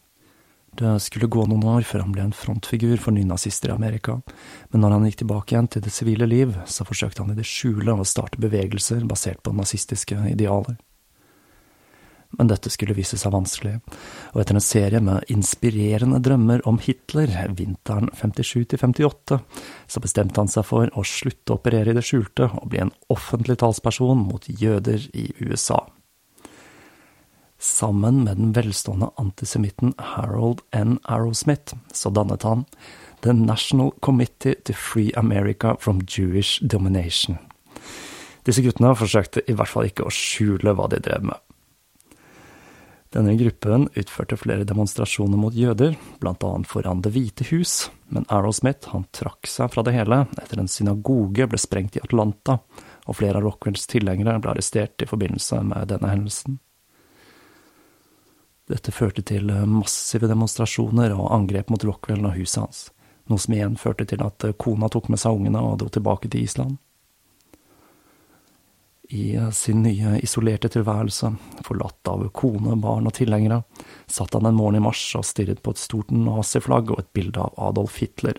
Det 0.79 0.99
skulle 1.03 1.31
gå 1.33 1.47
noen 1.49 1.65
år 1.67 1.87
før 1.89 2.05
han 2.05 2.13
ble 2.15 2.27
en 2.29 2.37
frontfigur 2.37 3.01
for 3.03 3.17
nynazister 3.17 3.73
i 3.73 3.75
Amerika, 3.75 4.19
men 4.71 4.85
når 4.85 4.95
han 4.95 5.07
gikk 5.09 5.23
tilbake 5.23 5.55
igjen 5.55 5.71
til 5.73 5.83
det 5.83 5.95
sivile 5.95 6.29
liv, 6.29 6.53
så 6.71 6.87
forsøkte 6.87 7.25
han 7.25 7.33
i 7.33 7.39
det 7.39 7.49
skjule 7.49 7.97
å 7.97 8.07
starte 8.07 8.39
bevegelser 8.43 9.09
basert 9.09 9.41
på 9.43 9.57
nazistiske 9.57 10.21
idealer. 10.31 10.77
Men 12.37 12.51
dette 12.51 12.69
skulle 12.69 12.97
vise 12.97 13.17
seg 13.17 13.33
vanskelig, 13.33 13.79
og 14.35 14.43
etter 14.43 14.59
en 14.59 14.65
serie 14.65 15.01
med 15.01 15.31
inspirerende 15.33 16.21
drømmer 16.21 16.61
om 16.69 16.77
Hitler 16.85 17.31
vinteren 17.57 18.11
57–58, 18.13 19.39
så 19.89 20.03
bestemte 20.05 20.43
han 20.43 20.53
seg 20.53 20.67
for 20.69 20.93
å 20.93 21.07
slutte 21.09 21.55
å 21.55 21.57
operere 21.57 21.95
i 21.95 21.97
det 21.97 22.05
skjulte 22.05 22.51
og 22.53 22.69
bli 22.69 22.83
en 22.85 22.93
offentlig 23.09 23.57
talsperson 23.63 24.21
mot 24.29 24.45
jøder 24.45 25.09
i 25.17 25.31
USA. 25.41 25.87
Sammen 27.59 28.23
med 28.29 28.37
den 28.39 28.53
velstående 28.55 29.09
antisemitten 29.19 29.97
Harold 30.13 30.61
N. 30.77 31.01
Arrowsmith 31.09 31.75
så 31.97 32.13
dannet 32.15 32.45
han 32.47 32.69
The 33.25 33.33
National 33.33 33.91
Committee 34.01 34.55
to 34.69 34.77
Free 34.77 35.11
America 35.17 35.77
from 35.81 36.05
Jewish 36.07 36.61
Domination. 36.61 37.41
Disse 38.47 38.63
guttene 38.63 38.95
forsøkte 38.95 39.43
i 39.49 39.57
hvert 39.59 39.73
fall 39.73 39.89
ikke 39.89 40.07
å 40.07 40.15
skjule 40.15 40.77
hva 40.77 40.87
de 40.93 41.03
drev 41.03 41.27
med. 41.33 41.48
Denne 43.09 43.33
gruppen 43.41 43.89
utførte 43.97 44.37
flere 44.37 44.67
demonstrasjoner 44.69 45.41
mot 45.41 45.55
jøder, 45.57 45.95
annet 46.21 46.69
foran 46.69 47.01
Det 47.01 47.15
hvite 47.15 47.47
hus, 47.49 47.91
men 48.13 48.27
Arrowsmith 48.29 48.91
han 48.93 49.07
trakk 49.17 49.49
seg 49.49 49.73
fra 49.73 49.85
det 49.87 49.95
hele 49.97 50.27
etter 50.37 50.61
en 50.61 50.69
synagoge 50.69 51.47
ble 51.49 51.61
sprengt 51.61 51.97
i 51.97 52.03
Atlanta, 52.05 52.59
og 53.09 53.17
flere 53.17 53.41
av 53.41 53.47
Rockwells 53.47 53.89
tilhengere 53.89 54.37
ble 54.43 54.53
arrestert 54.53 55.01
i 55.01 55.09
forbindelse 55.09 55.63
med 55.71 55.89
denne 55.89 56.11
hendelsen. 56.13 56.59
Dette 58.69 58.93
førte 58.93 59.25
til 59.25 59.49
massive 59.65 60.29
demonstrasjoner 60.29 61.15
og 61.17 61.33
angrep 61.33 61.73
mot 61.73 61.85
Rockwell 61.89 62.27
og 62.29 62.37
huset 62.37 62.61
hans, 62.61 62.83
noe 63.33 63.41
som 63.41 63.57
igjen 63.57 63.81
førte 63.81 64.05
til 64.11 64.21
at 64.21 64.45
kona 64.61 64.93
tok 64.93 65.09
med 65.09 65.23
seg 65.23 65.41
ungene 65.41 65.65
og 65.65 65.79
dro 65.81 65.89
tilbake 65.89 66.29
til 66.29 66.45
Island. 66.45 66.77
I 69.09 69.39
sin 69.53 69.83
nye 69.83 70.19
isolerte 70.21 70.69
tilværelse, 70.69 71.31
forlatt 71.65 72.09
av 72.11 72.27
kone, 72.37 72.75
barn 72.77 73.09
og 73.09 73.15
tilhengere, 73.17 73.63
satt 74.05 74.35
han 74.37 74.45
en 74.51 74.59
morgen 74.59 74.77
i 74.77 74.83
mars 74.85 75.01
og 75.17 75.25
stirret 75.25 75.63
på 75.65 75.73
et 75.73 75.81
stort 75.81 76.13
naziflagg 76.13 76.93
og 76.93 77.01
et 77.01 77.09
bilde 77.17 77.41
av 77.41 77.57
Adolf 77.71 77.97
Hitler, 78.03 78.37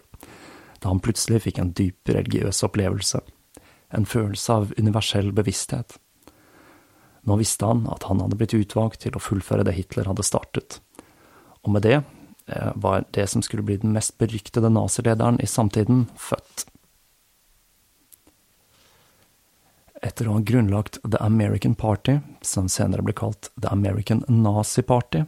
da 0.77 0.91
han 0.91 1.01
plutselig 1.01 1.41
fikk 1.47 1.57
en 1.63 1.73
dyp 1.73 2.13
religiøs 2.13 2.61
opplevelse, 2.69 3.23
en 3.97 4.05
følelse 4.05 4.59
av 4.61 4.75
universell 4.77 5.33
bevissthet. 5.33 5.97
Nå 7.25 7.41
visste 7.41 7.65
han 7.65 7.87
at 7.89 8.05
han 8.05 8.21
hadde 8.21 8.37
blitt 8.37 8.53
utvalgt 8.53 9.01
til 9.07 9.17
å 9.17 9.23
fullføre 9.23 9.65
det 9.65 9.73
Hitler 9.73 10.05
hadde 10.11 10.27
startet, 10.27 10.83
og 11.65 11.73
med 11.73 11.87
det 11.87 11.97
eh, 11.97 12.71
var 12.77 13.09
det 13.17 13.25
som 13.33 13.41
skulle 13.41 13.65
bli 13.65 13.81
den 13.81 13.97
mest 13.97 14.19
beryktede 14.21 14.69
nazilederen 14.69 15.41
i 15.41 15.49
samtiden, 15.49 16.05
født. 16.13 16.69
Etter 20.01 20.29
å 20.29 20.37
ha 20.37 20.39
grunnlagt 20.39 21.01
The 21.03 21.19
American 21.19 21.73
Party, 21.75 22.19
som 22.41 22.69
senere 22.71 23.03
ble 23.03 23.13
kalt 23.13 23.49
The 23.59 23.67
American 23.67 24.23
Nazi 24.27 24.81
Party, 24.81 25.25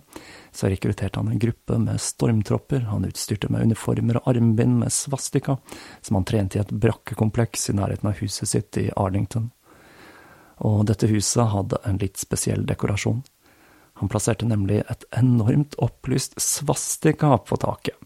så 0.52 0.70
rekrutterte 0.72 1.20
han 1.20 1.28
en 1.28 1.40
gruppe 1.40 1.78
med 1.78 2.00
stormtropper 2.02 2.86
han 2.88 3.08
utstyrte 3.08 3.50
med 3.52 3.68
uniformer 3.68 4.22
og 4.22 4.30
armbind 4.32 4.78
med 4.80 4.94
svastika, 4.96 5.58
som 6.02 6.20
han 6.20 6.28
trente 6.28 6.58
i 6.58 6.62
et 6.62 6.72
brakkekompleks 6.72 7.70
i 7.70 7.76
nærheten 7.82 8.14
av 8.14 8.22
huset 8.24 8.48
sitt 8.48 8.80
i 8.80 8.88
Arlington. 8.96 9.50
Og 10.64 10.86
dette 10.88 11.10
huset 11.12 11.52
hadde 11.52 11.82
en 11.84 12.00
litt 12.00 12.22
spesiell 12.22 12.64
dekorasjon. 12.70 13.26
Han 14.00 14.12
plasserte 14.12 14.48
nemlig 14.48 14.86
et 14.86 15.04
enormt 15.18 15.76
opplyst 15.84 16.40
svastika 16.40 17.36
på 17.44 17.60
taket 17.60 18.00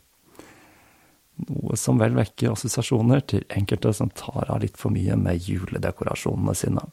noe 1.50 1.77
som 1.80 2.00
vel 2.00 2.15
vekker 2.18 2.54
assosiasjoner 2.54 3.24
til 3.30 3.48
enkelte 3.54 3.92
som 3.94 4.12
tar 4.15 4.50
av 4.51 4.62
litt 4.63 4.77
for 4.80 4.94
mye 4.96 5.18
med 5.20 5.42
juledekorasjonene 5.44 6.56
sine. 6.58 6.86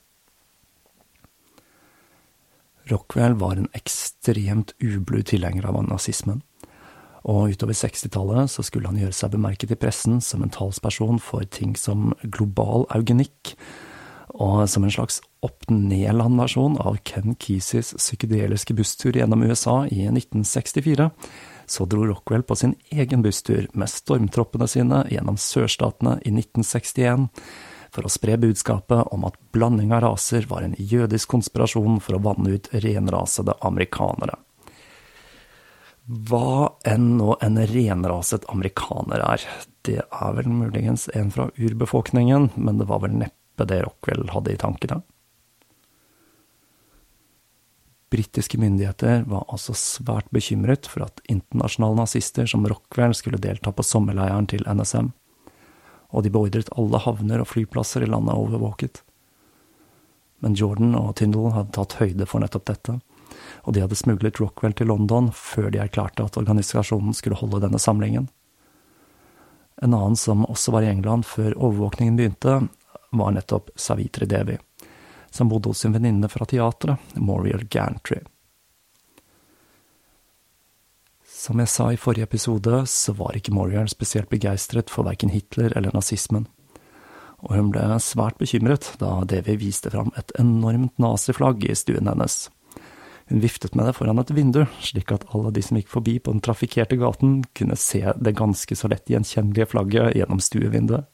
Rockwell 2.91 3.37
var 3.39 3.57
en 3.57 3.71
ekstremt 3.79 4.75
ublu 4.83 5.23
tilhenger 5.23 5.69
av 5.71 5.79
nazismen, 5.87 6.43
og 7.23 7.55
utover 7.55 7.77
60-tallet 7.79 8.51
så 8.51 8.65
skulle 8.67 8.91
han 8.91 8.99
gjøre 8.99 9.15
seg 9.15 9.37
bemerket 9.37 9.71
i 9.71 9.79
pressen 9.79 10.19
som 10.25 10.43
en 10.43 10.51
talsperson 10.51 11.23
for 11.23 11.47
ting 11.47 11.77
som 11.79 12.11
global 12.25 12.89
eugenikk, 12.97 13.55
og 14.33 14.65
som 14.71 14.83
en 14.83 14.91
slags 14.95 15.21
opp-ned-land-versjon 15.45 16.79
av 16.83 16.99
Ken 17.07 17.37
Keseys 17.39 17.93
psykedeliske 17.99 18.75
busstur 18.75 19.15
gjennom 19.15 19.45
USA 19.45 19.83
i 19.87 20.07
1964, 20.09 21.11
så 21.73 21.87
dro 21.89 22.05
Rockwell 22.07 22.45
på 22.45 22.57
sin 22.59 22.75
egen 22.93 23.23
busstur 23.25 23.69
med 23.73 23.91
stormtroppene 23.91 24.69
sine 24.69 25.03
gjennom 25.11 25.39
sørstatene 25.41 26.19
i 26.21 26.33
1961 26.35 27.31
for 27.93 28.07
å 28.09 28.13
spre 28.13 28.39
budskapet 28.41 29.13
om 29.13 29.27
at 29.29 29.37
blanding 29.53 29.93
av 29.93 30.05
raser 30.05 30.47
var 30.49 30.65
en 30.65 30.77
jødisk 30.79 31.33
konspirasjon 31.33 32.01
for 32.05 32.17
å 32.17 32.25
vanne 32.25 32.57
ut 32.57 32.71
renrasede 32.73 33.57
amerikanere. 33.61 34.39
Hva 36.03 36.73
enn 36.89 37.13
nå 37.19 37.37
en 37.45 37.61
renraset 37.69 38.49
amerikaner 38.51 39.23
er, 39.23 39.45
det 39.87 40.01
er 40.03 40.37
vel 40.37 40.49
muligens 40.51 41.07
en 41.15 41.31
fra 41.35 41.47
urbefolkningen, 41.57 42.51
men 42.57 42.81
det 42.81 42.89
var 42.91 43.05
vel 43.05 43.15
neppe 43.21 43.69
det 43.69 43.85
Rockwell 43.85 44.27
hadde 44.33 44.55
i 44.55 44.59
tankene. 44.61 45.03
Britiske 48.13 48.59
myndigheter 48.61 49.23
var 49.27 49.47
altså 49.49 49.73
svært 49.73 50.27
bekymret 50.37 50.85
for 50.85 51.07
at 51.07 51.23
internasjonale 51.33 52.03
nazister 52.03 52.45
som 52.51 52.67
Rockwell 52.69 53.15
skulle 53.17 53.41
delta 53.41 53.73
på 53.73 53.85
sommerleiren 53.89 54.45
til 54.51 54.67
NSM, 54.69 55.09
og 56.13 56.27
de 56.27 56.33
beordret 56.35 56.69
alle 56.77 57.01
havner 57.01 57.41
og 57.41 57.49
flyplasser 57.49 58.05
i 58.05 58.11
landet 58.13 58.37
overvåket. 58.37 59.01
Men 60.45 60.59
Jordan 60.61 60.93
og 60.99 61.15
Tyndall 61.17 61.55
hadde 61.57 61.73
tatt 61.73 61.97
høyde 62.03 62.27
for 62.29 62.45
nettopp 62.45 62.67
dette, 62.69 62.99
og 63.65 63.73
de 63.73 63.81
hadde 63.81 63.97
smuglet 63.97 64.43
Rockwell 64.43 64.77
til 64.77 64.93
London 64.93 65.31
før 65.33 65.71
de 65.73 65.81
erklærte 65.81 66.27
at 66.27 66.37
organisasjonen 66.37 67.17
skulle 67.17 67.39
holde 67.41 67.63
denne 67.65 67.81
samlingen. 67.81 68.27
En 69.81 69.97
annen 69.97 70.21
som 70.21 70.45
også 70.45 70.77
var 70.77 70.85
i 70.85 70.93
England 70.93 71.25
før 71.25 71.57
overvåkningen 71.57 72.21
begynte, 72.21 72.59
var 73.13 73.33
nettopp 73.33 73.73
Savitri 73.77 74.29
Devi 74.29 74.59
som 75.33 75.49
bodde 75.49 75.73
hos 75.73 75.83
sin 75.83 75.95
venninne 75.97 76.29
fra 76.29 76.47
teatret, 76.49 77.01
Moriel 77.17 77.65
Gantry. 77.73 78.21
Som 81.27 81.59
jeg 81.59 81.73
sa 81.73 81.89
i 81.91 81.99
forrige 81.99 82.29
episode, 82.29 82.85
så 82.87 83.15
var 83.19 83.35
ikke 83.35 83.55
Moriel 83.57 83.89
spesielt 83.91 84.31
begeistret 84.31 84.93
for 84.93 85.09
verken 85.09 85.33
Hitler 85.33 85.75
eller 85.75 85.95
nazismen, 85.97 86.47
og 87.43 87.57
hun 87.57 87.73
ble 87.75 87.83
svært 87.99 88.39
bekymret 88.39 88.93
da 89.01 89.17
Davy 89.27 89.57
viste 89.59 89.91
fram 89.91 90.13
et 90.19 90.31
enormt 90.39 90.95
naziflagg 91.03 91.65
i 91.67 91.75
stuen 91.75 92.07
hennes. 92.07 92.45
Hun 93.33 93.43
viftet 93.43 93.75
med 93.75 93.89
det 93.89 93.97
foran 93.97 94.21
et 94.23 94.31
vindu, 94.37 94.61
slik 94.85 95.11
at 95.15 95.25
alle 95.35 95.51
de 95.55 95.65
som 95.65 95.79
gikk 95.79 95.91
forbi 95.91 96.19
på 96.21 96.35
den 96.35 96.43
trafikkerte 96.45 96.99
gaten, 97.01 97.41
kunne 97.57 97.79
se 97.81 98.05
det 98.15 98.37
ganske 98.39 98.77
så 98.79 98.91
lett 98.93 99.11
gjenkjennelige 99.11 99.71
flagget 99.73 100.19
gjennom 100.21 100.43
stuevinduet. 100.43 101.09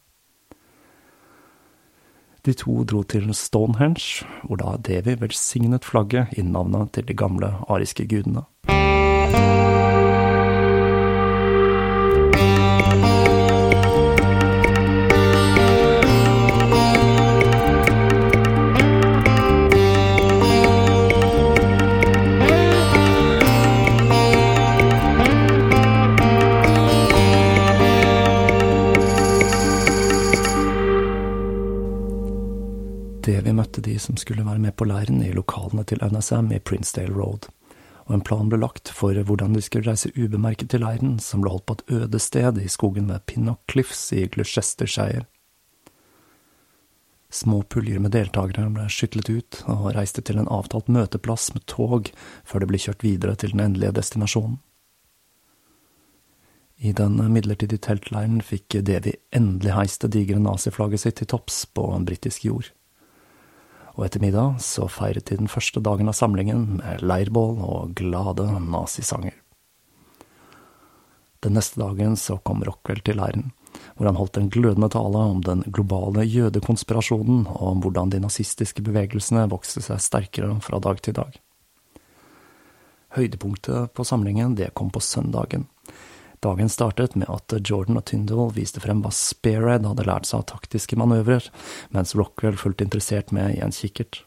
De 2.49 2.55
to 2.57 2.81
dro 2.89 3.03
til 3.05 3.29
Stonehenge, 3.37 4.25
hvor 4.49 4.57
da 4.57 4.71
Devi 4.81 5.19
velsignet 5.21 5.85
flagget 5.85 6.33
i 6.33 6.43
navnet 6.43 6.95
til 6.97 7.05
de 7.05 7.13
gamle 7.13 7.51
ariske 7.69 8.09
gudene. 8.09 8.47
Som 33.99 34.17
skulle 34.17 34.45
være 34.45 34.59
med 34.59 34.77
på 34.77 34.87
leiren 34.89 35.23
i 35.23 35.33
lokalene 35.33 35.85
til 35.85 36.01
NSM 36.01 36.53
i 36.53 36.61
Princedale 36.61 37.13
Road, 37.13 37.49
og 38.07 38.15
en 38.15 38.23
plan 38.25 38.49
ble 38.49 38.59
lagt 38.59 38.89
for 38.89 39.13
hvordan 39.13 39.53
de 39.53 39.61
skulle 39.61 39.91
reise 39.91 40.13
ubemerket 40.17 40.71
til 40.71 40.81
leiren, 40.81 41.19
som 41.19 41.43
ble 41.43 41.51
holdt 41.51 41.67
på 41.67 41.77
et 41.77 41.91
øde 41.93 42.19
sted 42.19 42.59
i 42.59 42.69
skogen 42.69 43.09
ved 43.09 43.27
Pinnock 43.27 43.61
Cliffs 43.69 44.13
i 44.13 44.27
Gloucestershire. 44.27 45.27
Små 47.31 47.63
puljer 47.63 48.01
med 48.01 48.15
deltakere 48.17 48.71
ble 48.73 48.87
skytlet 48.89 49.29
ut 49.29 49.61
og 49.69 49.91
reiste 49.93 50.25
til 50.25 50.41
en 50.41 50.49
avtalt 50.49 50.89
møteplass 50.89 51.53
med 51.53 51.67
tog 51.69 52.09
før 52.49 52.65
det 52.65 52.71
ble 52.71 52.81
kjørt 52.81 53.05
videre 53.05 53.37
til 53.37 53.53
den 53.53 53.61
endelige 53.67 53.93
destinasjonen. 54.01 54.57
I 56.79 56.95
den 56.97 57.21
midlertidige 57.35 57.83
teltleiren 57.85 58.41
fikk 58.41 58.79
Devi 58.87 59.19
endelig 59.35 59.75
heist 59.75 60.01
det 60.07 60.15
digre 60.15 60.41
naziflagget 60.41 61.05
sitt 61.05 61.21
til 61.21 61.29
topps 61.29 61.67
på 61.75 61.91
britisk 62.07 62.49
jord 62.49 62.73
og 63.99 64.07
etter 64.07 64.23
middag 64.23 64.61
så 64.63 64.87
feiret 64.87 65.27
de 65.27 65.41
den 65.41 65.51
første 65.51 65.83
dagen 65.83 66.09
av 66.09 66.15
samlingen 66.15 66.79
med 66.79 67.03
leirbål 67.03 67.57
og 67.67 67.95
glade 67.99 68.47
nazisanger. 68.63 69.35
Den 71.43 71.55
neste 71.59 71.83
dagen 71.83 72.15
så 72.19 72.39
kom 72.47 72.63
Rockwell 72.67 73.03
til 73.03 73.19
leiren, 73.19 73.51
hvor 73.97 74.07
han 74.07 74.19
holdt 74.19 74.39
en 74.39 74.51
glødende 74.55 74.89
tale 74.95 75.25
om 75.33 75.43
den 75.43 75.65
globale 75.75 76.23
jødekonspirasjonen 76.27 77.45
og 77.51 77.65
om 77.73 77.83
hvordan 77.83 78.15
de 78.15 78.23
nazistiske 78.23 78.83
bevegelsene 78.87 79.47
vokste 79.51 79.83
seg 79.83 80.03
sterkere 80.03 80.55
fra 80.63 80.79
dag 80.83 81.03
til 81.03 81.19
dag. 81.19 81.35
Høydepunktet 83.19 83.95
på 83.95 84.07
samlingen 84.07 84.55
det 84.59 84.75
kom 84.79 84.91
på 84.95 85.03
søndagen. 85.03 85.67
Dagen 86.45 86.71
startet 86.71 87.17
med 87.19 87.29
at 87.33 87.53
Jordan 87.67 87.99
og 87.99 88.07
Tyndall 88.07 88.53
viste 88.55 88.83
frem 88.83 89.03
hva 89.03 89.11
Spearhead 89.15 89.87
hadde 89.89 90.07
lært 90.07 90.29
seg 90.29 90.43
av 90.43 90.49
taktiske 90.53 90.99
manøvrer, 91.01 91.51
mens 91.95 92.15
Rockwell 92.15 92.59
fulgte 92.61 92.87
interessert 92.87 93.33
med 93.35 93.57
i 93.57 93.63
en 93.65 93.75
kikkert. 93.75 94.23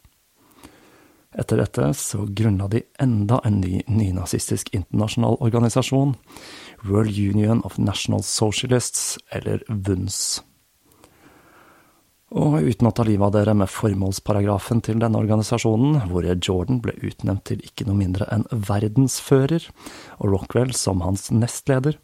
Etter 1.32 1.62
dette 1.62 1.88
så 1.96 2.26
grunnla 2.28 2.68
de 2.68 2.82
enda 3.00 3.38
en 3.48 3.62
ny 3.62 3.80
nynazistisk 3.88 4.68
internasjonal 4.76 5.38
organisasjon, 5.40 6.18
World 6.84 7.16
Union 7.16 7.64
of 7.64 7.78
National 7.80 8.20
Socialists, 8.26 9.16
eller 9.32 9.64
WUNS. 9.68 10.42
Og 12.32 12.62
uten 12.64 12.88
å 12.88 12.92
ta 12.96 13.04
livet 13.04 13.26
av 13.26 13.32
dere 13.34 13.52
med 13.52 13.68
formålsparagrafen 13.68 14.80
til 14.84 15.00
denne 15.02 15.20
organisasjonen, 15.20 15.98
hvor 16.08 16.24
Jordan 16.24 16.78
ble 16.80 16.94
utnevnt 17.04 17.44
til 17.50 17.60
ikke 17.60 17.84
noe 17.84 17.98
mindre 17.98 18.24
enn 18.32 18.46
verdensfører, 18.48 19.66
og 20.16 20.32
Rockwell 20.32 20.72
som 20.72 21.04
hans 21.04 21.28
nestleder, 21.34 21.98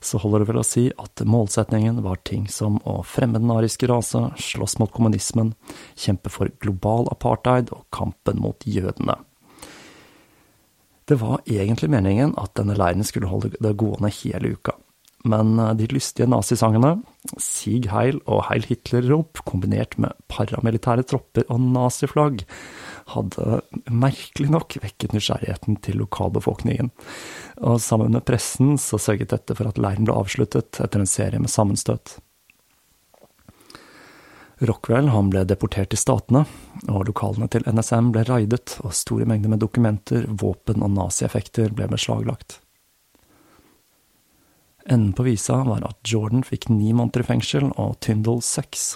så 0.00 0.20
holder 0.22 0.40
det 0.40 0.48
vel 0.48 0.60
å 0.62 0.64
si 0.64 0.86
at 0.96 1.20
målsetningen 1.26 2.00
var 2.06 2.22
ting 2.24 2.46
som 2.48 2.78
å 2.88 3.02
fremme 3.04 3.42
den 3.42 3.52
ariske 3.52 3.90
rase, 3.90 4.30
slåss 4.40 4.78
mot 4.80 4.94
kommunismen, 4.94 5.52
kjempe 5.98 6.32
for 6.32 6.48
global 6.64 7.10
apartheid 7.12 7.72
og 7.74 7.84
kampen 7.92 8.40
mot 8.40 8.64
jødene. 8.64 9.18
Det 11.08 11.20
var 11.20 11.44
egentlig 11.44 11.92
meningen 11.92 12.36
at 12.40 12.56
denne 12.56 12.76
leiren 12.78 13.04
skulle 13.04 13.28
holde 13.28 13.52
det 13.52 13.76
gående 13.80 14.12
hele 14.22 14.56
uka 14.56 14.78
men 15.28 15.58
eh, 15.60 15.74
de 15.78 15.88
lystige 15.92 16.28
nazisangene, 16.30 16.96
Sieg 17.42 17.88
Heil 17.92 18.20
og 18.26 18.46
Heil 18.48 18.66
Hitler-rop, 18.68 19.42
kombinert 19.48 19.98
med 20.00 20.16
paramilitære 20.32 21.06
tropper 21.08 21.46
og 21.52 21.64
naziflagg, 21.74 22.44
hadde 23.14 23.60
merkelig 23.88 24.52
nok 24.52 24.78
vekket 24.82 25.14
nysgjerrigheten 25.16 25.80
til 25.84 26.00
lokalbefolkningen, 26.02 26.92
og 27.64 27.80
sammen 27.82 28.12
med 28.16 28.26
pressen 28.28 28.76
så 28.80 29.00
sørget 29.00 29.32
dette 29.32 29.56
for 29.56 29.70
at 29.70 29.80
leiren 29.80 30.08
ble 30.08 30.16
avsluttet 30.16 30.80
etter 30.82 31.04
en 31.04 31.08
serie 31.08 31.40
med 31.40 31.52
sammenstøt. 31.52 32.18
Rockwell 34.58 35.12
han 35.14 35.28
ble 35.30 35.44
deportert 35.46 35.92
til 35.92 36.00
Statene, 36.00 36.42
og 36.90 37.06
lokalene 37.06 37.46
til 37.52 37.66
NSM 37.70 38.10
ble 38.14 38.24
raidet, 38.26 38.78
og 38.82 38.96
store 38.96 39.28
mengder 39.28 39.52
med 39.52 39.62
dokumenter, 39.62 40.26
våpen 40.28 40.82
og 40.82 40.96
nazieffekter 40.96 41.70
ble 41.76 41.86
beslaglagt. 41.92 42.58
Enden 44.90 45.12
på 45.12 45.22
visa 45.22 45.58
var 45.64 45.84
at 45.84 46.00
Jordan 46.08 46.44
fikk 46.46 46.70
ni 46.72 46.94
måneder 46.96 47.20
i 47.20 47.28
fengsel 47.28 47.66
og 47.74 47.98
Tyndall 48.00 48.40
seks, 48.44 48.94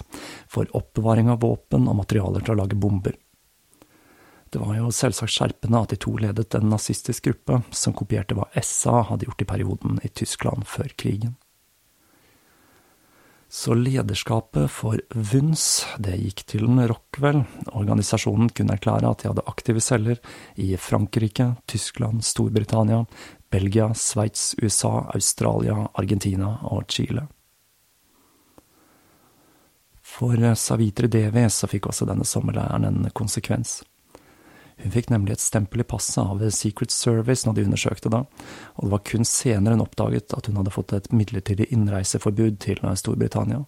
for 0.49 0.65
oppbevaring 0.73 1.29
av 1.29 1.43
våpen 1.45 1.85
og 1.85 1.99
materialer 2.01 2.41
til 2.41 2.55
å 2.55 2.63
lage 2.63 2.79
bomber. 2.79 3.13
Det 4.53 4.61
var 4.61 4.75
jo 4.77 4.89
selvsagt 4.93 5.33
skjerpende 5.33 5.79
at 5.81 5.93
de 5.93 5.97
to 6.01 6.15
ledet 6.21 6.53
en 6.57 6.67
nazistisk 6.69 7.29
gruppe 7.29 7.61
som 7.73 7.93
kopierte 7.97 8.37
hva 8.37 8.49
SA 8.61 9.03
hadde 9.09 9.29
gjort 9.29 9.45
i 9.45 9.49
perioden 9.49 10.01
i 10.05 10.09
Tyskland 10.13 10.65
før 10.69 10.93
krigen. 10.97 11.37
Så 13.53 13.75
lederskapet 13.77 14.71
for 14.73 14.97
VUNS, 15.13 15.85
det 16.01 16.15
gikk 16.17 16.39
til 16.49 16.65
Rockwell. 16.89 17.43
Organisasjonen 17.69 18.49
kunne 18.49 18.73
erklære 18.73 19.11
at 19.11 19.21
de 19.21 19.29
hadde 19.29 19.45
aktive 19.45 19.81
celler 19.85 20.17
i 20.57 20.71
Frankrike, 20.73 21.51
Tyskland, 21.69 22.25
Storbritannia, 22.25 23.03
Belgia, 23.53 23.93
Sveits, 23.93 24.55
USA, 24.61 25.11
Australia, 25.13 25.75
Argentina 25.93 26.55
og 26.73 26.87
Chile. 26.89 27.27
For 30.01 30.55
Savitri 30.55 31.07
Devi 31.07 31.43
så 31.49 31.69
fikk 31.69 31.91
også 31.91 32.07
denne 32.09 32.25
sommerleiren 32.25 32.87
en 32.87 33.11
konsekvens. 33.13 33.83
Hun 34.81 34.93
fikk 34.95 35.11
nemlig 35.13 35.35
et 35.35 35.43
stempel 35.43 35.83
i 35.83 35.85
passet 35.85 36.23
av 36.23 36.41
Secret 36.49 36.91
Service 36.91 37.45
når 37.45 37.59
de 37.59 37.67
undersøkte 37.67 38.09
det, 38.09 38.23
og 38.73 38.87
det 38.87 38.91
var 38.95 39.05
kun 39.11 39.29
senere 39.29 39.77
hun 39.77 39.85
oppdaget 39.85 40.33
at 40.33 40.49
hun 40.49 40.57
hadde 40.59 40.73
fått 40.73 40.97
et 40.97 41.13
midlertidig 41.13 41.69
innreiseforbud 41.69 42.57
til 42.65 42.81
Storbritannia. 42.81 43.61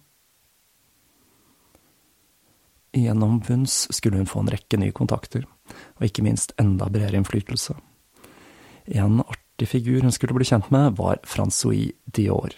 Gjennom 2.96 3.38
VUNS 3.46 3.86
skulle 3.94 4.18
hun 4.18 4.30
få 4.30 4.42
en 4.42 4.50
rekke 4.50 4.82
nye 4.82 4.94
kontakter, 4.96 5.46
og 5.98 6.06
ikke 6.10 6.26
minst 6.26 6.58
enda 6.58 6.90
bredere 6.90 7.22
innflytelse. 7.22 7.78
En 8.86 9.20
artig 9.22 9.45
artig 9.56 9.68
figur 9.68 10.02
hun 10.02 10.12
skulle 10.12 10.34
bli 10.34 10.44
kjent 10.44 10.70
med, 10.70 10.96
var 10.96 11.18
Francois 11.24 11.92
Dior. 12.04 12.52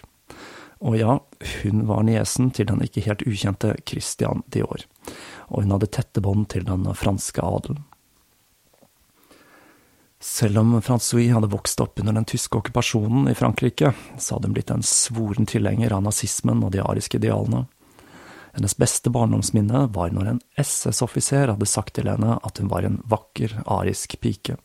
Og 0.81 0.97
ja, 0.99 1.21
hun 1.63 1.87
var 1.87 2.03
niesen 2.03 2.51
til 2.51 2.67
den 2.67 2.83
ikke 2.83 3.05
helt 3.07 3.23
ukjente 3.23 3.77
Christian 3.87 4.43
Dior, 4.47 4.83
og 5.49 5.63
hun 5.63 5.71
hadde 5.71 5.87
tette 5.91 6.21
bånd 6.21 6.49
til 6.51 6.65
den 6.65 6.87
franske 6.95 7.41
adelen. 7.43 7.85
Selv 10.21 10.59
om 10.59 10.81
Francois 10.83 11.31
hadde 11.31 11.51
vokst 11.51 11.79
opp 11.81 12.01
under 12.01 12.13
den 12.13 12.27
tyske 12.27 12.59
okkupasjonen 12.59 13.31
i 13.31 13.37
Frankrike, 13.39 13.93
så 14.19 14.35
hadde 14.35 14.49
hun 14.49 14.55
blitt 14.57 14.71
en 14.71 14.83
svoren 14.83 15.47
tilhenger 15.47 15.95
av 15.95 16.03
nazismen 16.03 16.65
og 16.67 16.73
de 16.75 16.83
ariske 16.83 17.21
idealene. 17.21 17.69
Hennes 18.59 18.75
beste 18.75 19.11
barndomsminne 19.15 19.87
var 19.95 20.11
når 20.11 20.33
en 20.33 20.41
SS-offiser 20.59 21.53
hadde 21.53 21.71
sagt 21.71 21.95
til 21.95 22.11
henne 22.11 22.41
at 22.43 22.59
hun 22.59 22.71
var 22.73 22.83
en 22.83 22.99
vakker 23.07 23.61
arisk 23.71 24.19
pike. 24.19 24.59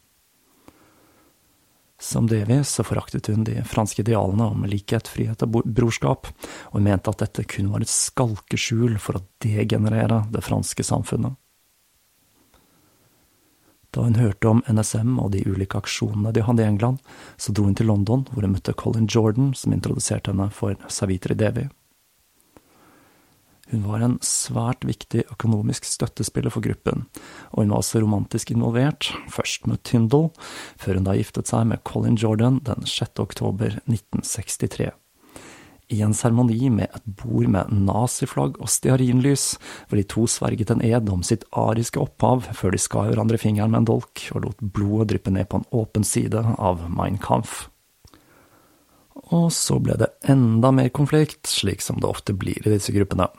Som 2.04 2.28
Devi 2.28 2.58
så 2.68 2.84
foraktet 2.84 3.30
hun 3.32 3.46
de 3.48 3.62
franske 3.64 4.02
idealene 4.04 4.50
om 4.52 4.66
likhet, 4.68 5.08
frihet 5.08 5.46
og 5.46 5.62
brorskap, 5.64 6.28
og 6.28 6.76
hun 6.76 6.84
mente 6.90 7.14
at 7.14 7.22
dette 7.24 7.46
kun 7.48 7.70
var 7.72 7.86
et 7.86 7.92
skalkeskjul 7.92 8.98
for 9.00 9.16
å 9.16 9.24
degenerere 9.46 10.26
det 10.34 10.44
franske 10.44 10.84
samfunnet. 10.84 11.38
Da 13.94 14.04
hun 14.04 14.18
hørte 14.20 14.50
om 14.50 14.64
NSM 14.68 15.16
og 15.22 15.32
de 15.32 15.46
ulike 15.48 15.80
aksjonene 15.80 16.34
de 16.36 16.44
hadde 16.44 16.66
i 16.66 16.68
England, 16.68 17.00
så 17.38 17.54
dro 17.56 17.70
hun 17.70 17.78
til 17.78 17.88
London, 17.88 18.26
hvor 18.34 18.44
hun 18.44 18.56
møtte 18.58 18.76
Colin 18.76 19.08
Jordan, 19.08 19.54
som 19.56 19.72
introduserte 19.72 20.34
henne 20.34 20.50
for 20.52 20.76
Savitri 20.92 21.38
Devi. 21.40 21.70
Hun 23.74 23.88
var 23.90 24.04
en 24.06 24.20
svært 24.22 24.84
viktig 24.86 25.24
økonomisk 25.34 25.88
støttespiller 25.90 26.54
for 26.54 26.62
gruppen, 26.62 27.08
og 27.50 27.64
hun 27.64 27.72
var 27.74 27.82
også 27.82 28.04
romantisk 28.04 28.52
involvert, 28.54 29.08
først 29.34 29.66
med 29.66 29.82
Tyndall, 29.82 30.28
før 30.78 31.00
hun 31.00 31.08
da 31.08 31.16
giftet 31.18 31.50
seg 31.50 31.66
med 31.72 31.82
Colin 31.90 32.20
Jordan 32.22 32.60
den 32.68 32.86
6. 32.86 33.18
oktober 33.24 33.80
1963. 33.90 34.92
I 35.90 36.04
en 36.06 36.14
seremoni 36.14 36.70
med 36.70 36.94
et 36.94 37.08
bord 37.18 37.50
med 37.50 37.72
naziflagg 37.74 38.60
og 38.62 38.70
stearinlys, 38.70 39.56
hvor 39.90 39.98
de 39.98 40.06
to 40.06 40.28
sverget 40.30 40.70
en 40.70 40.84
ed 40.86 41.10
om 41.10 41.26
sitt 41.26 41.44
ariske 41.58 41.98
opphav 42.02 42.46
før 42.54 42.76
de 42.76 42.82
skar 42.82 43.10
hverandre 43.10 43.40
fingeren 43.42 43.74
med 43.74 43.82
en 43.82 43.90
dolk 43.90 44.28
og 44.36 44.46
lot 44.46 44.62
blodet 44.62 45.16
dryppe 45.16 45.34
ned 45.34 45.50
på 45.50 45.64
en 45.64 45.70
åpen 45.74 46.06
side 46.06 46.46
av 46.56 46.86
Mein 46.94 47.18
Kampf. 47.18 47.72
Og 49.34 49.50
så 49.56 49.80
ble 49.82 49.98
det 49.98 50.12
enda 50.30 50.70
mer 50.70 50.94
konflikt, 50.94 51.48
slik 51.50 51.82
som 51.82 51.98
det 51.98 52.10
ofte 52.10 52.38
blir 52.38 52.62
i 52.62 52.76
disse 52.76 52.94
gruppene. 52.94 53.32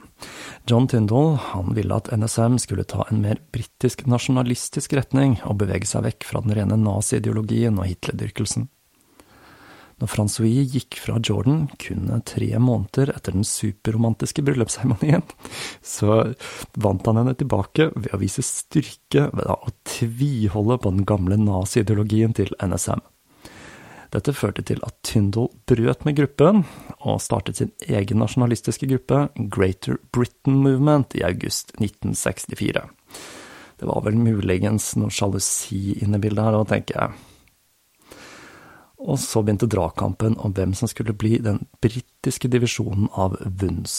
John 0.67 0.87
Tyndall 0.89 1.35
han 1.51 1.75
ville 1.77 1.97
at 1.97 2.09
NSM 2.13 2.57
skulle 2.63 2.87
ta 2.89 3.05
en 3.11 3.21
mer 3.25 3.41
britisk 3.53 4.07
nasjonalistisk 4.09 4.95
retning 4.97 5.37
og 5.45 5.59
bevege 5.61 5.89
seg 5.89 6.07
vekk 6.07 6.29
fra 6.31 6.41
den 6.45 6.55
rene 6.57 6.79
nazi-ideologien 6.81 7.77
og 7.81 7.91
Hitler-dyrkelsen. 7.91 8.71
Når 10.03 10.11
Francois 10.11 10.73
gikk 10.75 10.97
fra 10.99 11.21
Jordan 11.23 11.69
kun 11.79 12.11
tre 12.27 12.49
måneder 12.59 13.13
etter 13.15 13.37
den 13.37 13.47
superromantiske 13.47 14.43
bryllupsseremonien, 14.47 15.23
så 15.81 16.35
vant 16.75 17.07
han 17.07 17.21
henne 17.21 17.37
tilbake 17.39 17.91
ved 17.95 18.11
å 18.15 18.21
vise 18.23 18.43
styrke 18.45 19.29
ved 19.31 19.47
å 19.53 19.75
tviholde 19.87 20.81
på 20.83 20.95
den 20.97 21.07
gamle 21.09 21.39
nazi-ideologien 21.41 22.35
til 22.37 22.51
NSM. 22.59 23.05
Dette 24.15 24.31
førte 24.31 24.63
til 24.63 24.79
at 24.87 24.95
Tyndall 25.03 25.49
brøt 25.67 26.05
med 26.07 26.15
gruppen, 26.21 26.63
og 27.03 27.23
startet 27.23 27.59
sin 27.59 27.73
egen 27.83 28.21
nasjonalistiske 28.23 28.87
gruppe, 28.87 29.25
Greater 29.51 29.99
Britain 30.15 30.61
Movement, 30.63 31.17
i 31.19 31.25
august 31.27 31.75
1964. 31.81 32.85
Det 33.81 33.89
var 33.91 34.05
vel 34.07 34.15
muligens 34.15 34.93
noe 35.01 35.11
sjalusi 35.11 35.97
inne 35.99 36.21
i 36.21 36.23
bildet 36.23 36.47
her 36.47 36.61
tenker 36.71 37.01
jeg. 37.01 37.17
Og 39.05 39.19
så 39.21 39.43
begynte 39.43 39.69
dragkampen 39.69 40.39
om 40.39 40.55
hvem 40.55 40.73
som 40.79 40.89
skulle 40.89 41.17
bli 41.19 41.37
den 41.43 41.65
britiske 41.83 42.49
divisjonen 42.49 43.11
av 43.19 43.35
VUNS. 43.43 43.97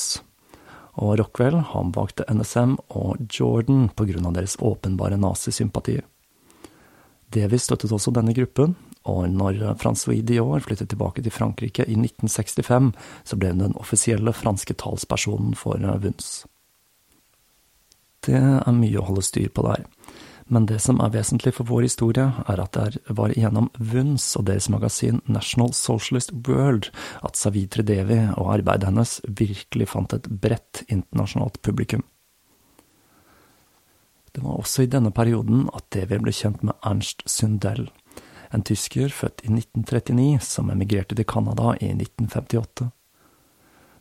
Og 1.04 1.20
Rockwell 1.20 1.60
han 1.74 1.92
valgte 1.94 2.26
NSM 2.32 2.80
og 2.88 3.28
Jordan 3.28 3.90
av 4.00 4.34
deres 4.40 4.56
åpenbare 4.64 5.20
nazisympati. 5.20 6.00
Davies 7.36 7.68
støttet 7.68 7.92
også 7.92 8.16
denne 8.16 8.34
gruppen, 8.34 8.78
og 9.06 9.30
når 9.30 9.62
Francois 9.82 10.24
Dior 10.26 10.64
flyttet 10.66 10.90
tilbake 10.90 11.22
til 11.22 11.34
Frankrike 11.34 11.86
i 11.86 11.98
1965, 11.98 12.92
så 13.24 13.38
ble 13.38 13.54
hun 13.54 13.62
den 13.62 13.78
offisielle 13.78 14.34
franske 14.34 14.74
talspersonen 14.82 15.54
for 15.58 15.78
VUNS. 15.78 16.46
Det 18.26 18.40
er 18.42 18.74
mye 18.74 18.98
å 18.98 19.06
holde 19.06 19.26
styr 19.26 19.52
på 19.54 19.66
der, 19.68 19.86
men 20.50 20.66
det 20.70 20.80
som 20.82 21.00
er 21.02 21.14
vesentlig 21.14 21.56
for 21.58 21.70
vår 21.70 21.86
historie, 21.88 22.26
er 22.50 22.62
at 22.62 22.78
det 22.78 23.14
var 23.18 23.34
gjennom 23.38 23.72
VUNS 23.78 24.26
og 24.40 24.48
deres 24.50 24.70
magasin 24.74 25.22
National 25.26 25.74
Socialist 25.78 26.34
World 26.48 26.92
at 27.26 27.38
Savitri 27.38 27.86
Devi 27.86 28.20
og 28.34 28.52
arbeidet 28.58 28.90
hennes 28.90 29.20
virkelig 29.26 29.90
fant 29.94 30.14
et 30.18 30.30
bredt 30.30 30.84
internasjonalt 30.86 31.62
publikum. 31.66 32.06
Det 34.36 34.44
var 34.44 34.60
også 34.60 34.84
i 34.84 34.92
denne 34.92 35.14
perioden 35.16 35.70
at 35.74 35.88
Devi 35.96 36.18
ble 36.20 36.34
kjent 36.36 36.66
med 36.66 36.76
Ernst 36.84 37.24
Sundell, 37.30 37.88
en 38.52 38.64
tysker 38.66 39.10
født 39.10 39.44
i 39.44 39.52
1939 39.54 40.40
som 40.46 40.70
emigrerte 40.70 41.16
til 41.16 41.26
Canada 41.26 41.76
i 41.80 41.92
1958. 41.94 42.90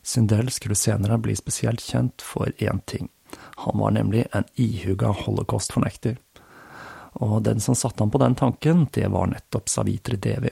Sundell 0.05 0.51
skulle 0.53 0.77
senere 0.77 1.17
bli 1.17 1.35
spesielt 1.35 1.81
kjent 1.81 2.21
for 2.21 2.51
én 2.61 2.81
ting. 2.85 3.09
Han 3.65 3.79
var 3.79 3.91
nemlig 3.91 4.25
en 4.31 4.45
ihuga 4.55 5.09
holocaust-fornekter. 5.25 6.17
Og 7.13 7.41
den 7.43 7.59
som 7.59 7.75
satte 7.75 8.03
ham 8.03 8.11
på 8.11 8.21
den 8.21 8.35
tanken, 8.35 8.87
det 8.93 9.07
var 9.07 9.31
nettopp 9.31 9.69
Savitri 9.69 10.17
Devi. 10.21 10.51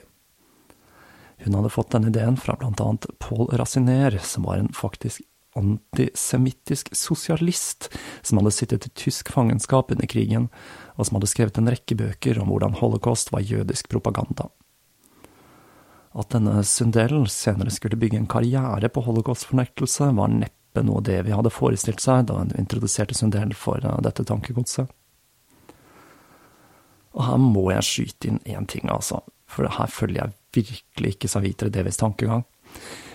Hun 1.44 1.54
hadde 1.54 1.70
fått 1.70 1.92
denne 1.92 2.08
ideen 2.08 2.36
fra 2.40 2.56
blant 2.56 2.80
annet 2.80 3.06
Paul 3.18 3.50
Raciner, 3.52 4.18
som 4.22 4.48
var 4.48 4.58
en 4.58 4.72
faktisk 4.72 5.20
antisemittisk 5.58 6.90
sosialist 6.96 7.88
som 8.22 8.40
hadde 8.40 8.52
sittet 8.54 8.88
i 8.88 8.92
tysk 8.98 9.30
fangenskap 9.32 9.92
under 9.94 10.08
krigen, 10.10 10.48
og 10.98 11.06
som 11.06 11.18
hadde 11.18 11.30
skrevet 11.30 11.58
en 11.60 11.70
rekke 11.70 11.96
bøker 11.98 12.40
om 12.42 12.50
hvordan 12.52 12.78
holocaust 12.80 13.32
var 13.34 13.44
jødisk 13.46 13.88
propaganda. 13.92 14.50
At 16.14 16.30
denne 16.30 16.62
Sundell 16.66 17.24
senere 17.30 17.72
skulle 17.74 17.98
bygge 17.98 18.20
en 18.20 18.30
karriere 18.30 18.90
på 18.90 19.02
holocaustfornektelse, 19.02 20.12
var 20.14 20.30
neppe 20.30 20.84
noe 20.86 21.02
det 21.02 21.20
vi 21.26 21.34
hadde 21.34 21.54
forestilt 21.54 22.02
seg 22.02 22.28
da 22.28 22.38
hun 22.38 22.54
introduserte 22.58 23.16
Sundell 23.18 23.54
for 23.58 23.82
eh, 23.82 24.02
dette 24.06 24.26
tankegodset. 24.26 24.90
Og 27.14 27.22
her 27.22 27.38
må 27.38 27.68
jeg 27.70 27.86
skyte 27.86 28.30
inn 28.30 28.40
én 28.50 28.66
ting, 28.70 28.88
altså, 28.90 29.20
for 29.46 29.70
her 29.70 29.90
følger 29.90 30.24
jeg 30.24 30.34
virkelig 30.54 31.14
ikke 31.14 31.30
Savitre 31.30 31.70
Devis 31.70 31.98
tankegang. 32.00 32.42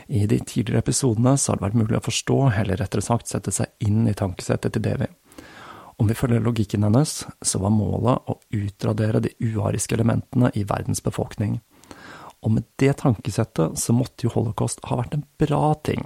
I 0.09 0.25
de 0.25 0.39
tidligere 0.39 0.79
episodene 0.79 1.35
så 1.37 1.51
har 1.51 1.59
det 1.59 1.67
vært 1.67 1.77
mulig 1.77 1.97
å 1.99 2.01
forstå, 2.01 2.37
eller 2.57 2.79
rettere 2.81 3.05
sagt 3.05 3.29
sette 3.29 3.51
seg 3.53 3.69
inn 3.85 4.07
i 4.09 4.15
tankesettet 4.17 4.73
til 4.73 4.81
Devi. 4.81 5.05
Om 6.01 6.09
vi 6.09 6.15
følger 6.17 6.41
logikken 6.41 6.87
hennes, 6.87 7.11
så 7.45 7.61
var 7.61 7.75
målet 7.75 8.31
å 8.31 8.39
utradere 8.57 9.21
de 9.21 9.35
uariske 9.37 9.93
elementene 9.93 10.49
i 10.57 10.63
verdens 10.65 11.03
befolkning. 11.05 11.59
Og 12.41 12.55
med 12.55 12.65
det 12.81 12.95
tankesettet 13.03 13.77
så 13.77 13.93
måtte 13.93 14.25
jo 14.25 14.33
holocaust 14.33 14.81
ha 14.89 14.97
vært 14.97 15.19
en 15.19 15.27
bra 15.43 15.75
ting. 15.85 16.01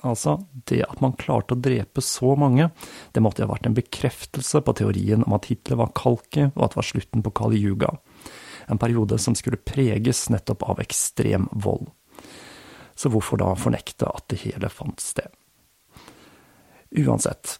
Altså, 0.00 0.38
det 0.70 0.80
at 0.86 1.04
man 1.04 1.18
klarte 1.20 1.52
å 1.52 1.60
drepe 1.60 2.00
så 2.00 2.32
mange, 2.40 2.70
det 3.12 3.20
måtte 3.20 3.44
jo 3.44 3.50
ha 3.50 3.52
vært 3.52 3.68
en 3.68 3.76
bekreftelse 3.76 4.64
på 4.64 4.78
teorien 4.80 5.28
om 5.28 5.36
at 5.36 5.52
Hitler 5.52 5.82
var 5.82 5.92
kalki, 5.92 6.48
og 6.54 6.64
at 6.64 6.72
det 6.72 6.80
var 6.80 6.92
slutten 6.94 7.26
på 7.26 7.36
Kali 7.36 7.60
Yuga. 7.60 7.92
En 8.72 8.80
periode 8.80 9.20
som 9.20 9.36
skulle 9.36 9.60
preges 9.60 10.30
nettopp 10.32 10.64
av 10.72 10.80
ekstrem 10.80 11.50
vold 11.52 11.90
så 13.00 13.08
hvorfor 13.08 13.40
da 13.40 13.54
fornekte 13.56 14.08
at 14.12 14.26
det 14.28 14.42
hele 14.44 14.68
fant 14.72 15.00
sted? 15.00 15.32
Uansett, 17.00 17.56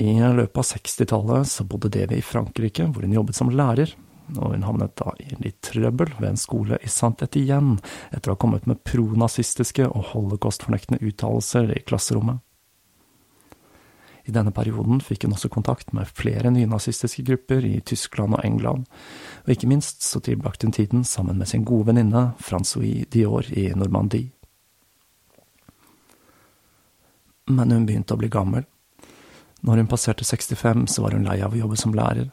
i 0.00 0.14
løpet 0.14 0.56
av 0.56 0.64
60-tallet 0.64 1.48
så 1.50 1.64
bodde 1.66 1.90
Devi 1.92 2.20
i 2.20 2.24
Frankrike, 2.24 2.86
hvor 2.86 3.02
hun 3.04 3.16
jobbet 3.16 3.36
som 3.36 3.50
lærer, 3.50 3.92
og 4.36 4.52
hun 4.54 4.64
havnet 4.64 4.94
da 5.00 5.12
i 5.18 5.34
litt 5.42 5.58
trøbbel 5.66 6.12
ved 6.20 6.28
en 6.30 6.40
skole 6.40 6.78
i 6.84 6.90
Saint-Étienne 6.92 7.80
etter 8.14 8.30
å 8.30 8.36
ha 8.36 8.40
kommet 8.40 8.68
med 8.70 8.84
pronazistiske 8.86 9.88
og 9.88 10.12
holocaustfornektende 10.12 11.00
uttalelser 11.02 11.74
i 11.74 11.82
klasserommet. 11.82 12.40
I 14.28 14.34
denne 14.36 14.52
perioden 14.52 15.00
fikk 15.00 15.24
hun 15.24 15.34
også 15.34 15.48
kontakt 15.50 15.94
med 15.96 16.08
flere 16.12 16.52
nynazistiske 16.52 17.24
grupper 17.24 17.64
i 17.64 17.78
Tyskland 17.80 18.36
og 18.36 18.44
England, 18.44 18.84
og 19.44 19.54
ikke 19.54 19.70
minst 19.70 20.04
så 20.04 20.20
tilbrakte 20.22 20.68
hun 20.68 20.76
tiden 20.76 21.06
sammen 21.08 21.40
med 21.40 21.48
sin 21.48 21.64
gode 21.66 21.88
venninne 21.90 22.28
Francois 22.38 23.08
Dior 23.10 23.48
i 23.50 23.70
Normandie. 23.74 24.37
Men 27.48 27.72
hun 27.72 27.86
begynte 27.88 28.14
å 28.14 28.20
bli 28.20 28.30
gammel. 28.32 28.66
Når 29.60 29.76
hun 29.76 29.88
passerte 29.90 30.24
65, 30.24 30.86
så 30.86 31.02
var 31.02 31.16
hun 31.16 31.24
lei 31.26 31.40
av 31.42 31.54
å 31.54 31.58
jobbe 31.58 31.76
som 31.76 31.94
lærer, 31.94 32.28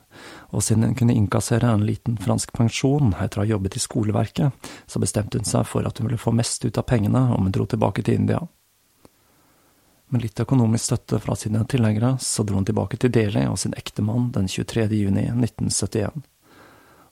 og 0.54 0.62
siden 0.62 0.86
hun 0.86 0.98
kunne 0.98 1.16
innkassere 1.18 1.72
en 1.74 1.86
liten 1.88 2.20
fransk 2.22 2.52
pensjon 2.54 3.16
etter 3.18 3.40
å 3.40 3.42
ha 3.42 3.50
jobbet 3.50 3.80
i 3.80 3.82
skoleverket, 3.82 4.70
så 4.86 5.02
bestemte 5.02 5.42
hun 5.42 5.48
seg 5.50 5.66
for 5.66 5.88
at 5.90 5.98
hun 5.98 6.06
ville 6.06 6.22
få 6.22 6.36
mest 6.38 6.66
ut 6.68 6.78
av 6.78 6.86
pengene 6.86 7.24
om 7.34 7.48
hun 7.48 7.56
dro 7.56 7.66
tilbake 7.66 8.06
til 8.06 8.22
India. 8.22 8.44
Med 10.14 10.22
litt 10.22 10.40
økonomisk 10.40 10.86
støtte 10.86 11.18
fra 11.24 11.34
sine 11.40 11.64
tilhengere, 11.66 12.14
så 12.22 12.46
dro 12.46 12.60
hun 12.60 12.70
tilbake 12.70 13.02
til 13.02 13.10
Delhi 13.10 13.48
og 13.50 13.58
sin 13.58 13.74
ektemann 13.74 14.30
den 14.36 14.46
23. 14.46 14.86
juni 14.94 15.26
1971, 15.32 16.22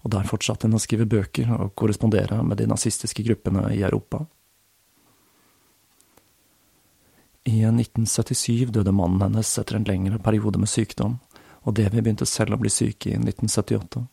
og 0.04 0.14
der 0.14 0.30
fortsatte 0.30 0.70
hun 0.70 0.78
å 0.78 0.84
skrive 0.84 1.10
bøker 1.10 1.50
og 1.58 1.74
korrespondere 1.80 2.38
med 2.46 2.62
de 2.62 2.70
nazistiske 2.70 3.26
gruppene 3.26 3.66
i 3.74 3.82
Europa. 3.82 4.28
I 7.44 7.60
1977 7.68 8.72
døde 8.72 8.92
mannen 8.96 9.22
hennes 9.22 9.58
etter 9.60 9.76
en 9.76 9.88
lengre 9.88 10.20
periode 10.24 10.62
med 10.62 10.72
sykdom, 10.72 11.18
og 11.68 11.76
Devi 11.76 12.00
begynte 12.00 12.28
selv 12.28 12.56
å 12.56 12.60
bli 12.62 12.72
syk 12.72 13.10
i 13.10 13.18
1978. 13.18 14.04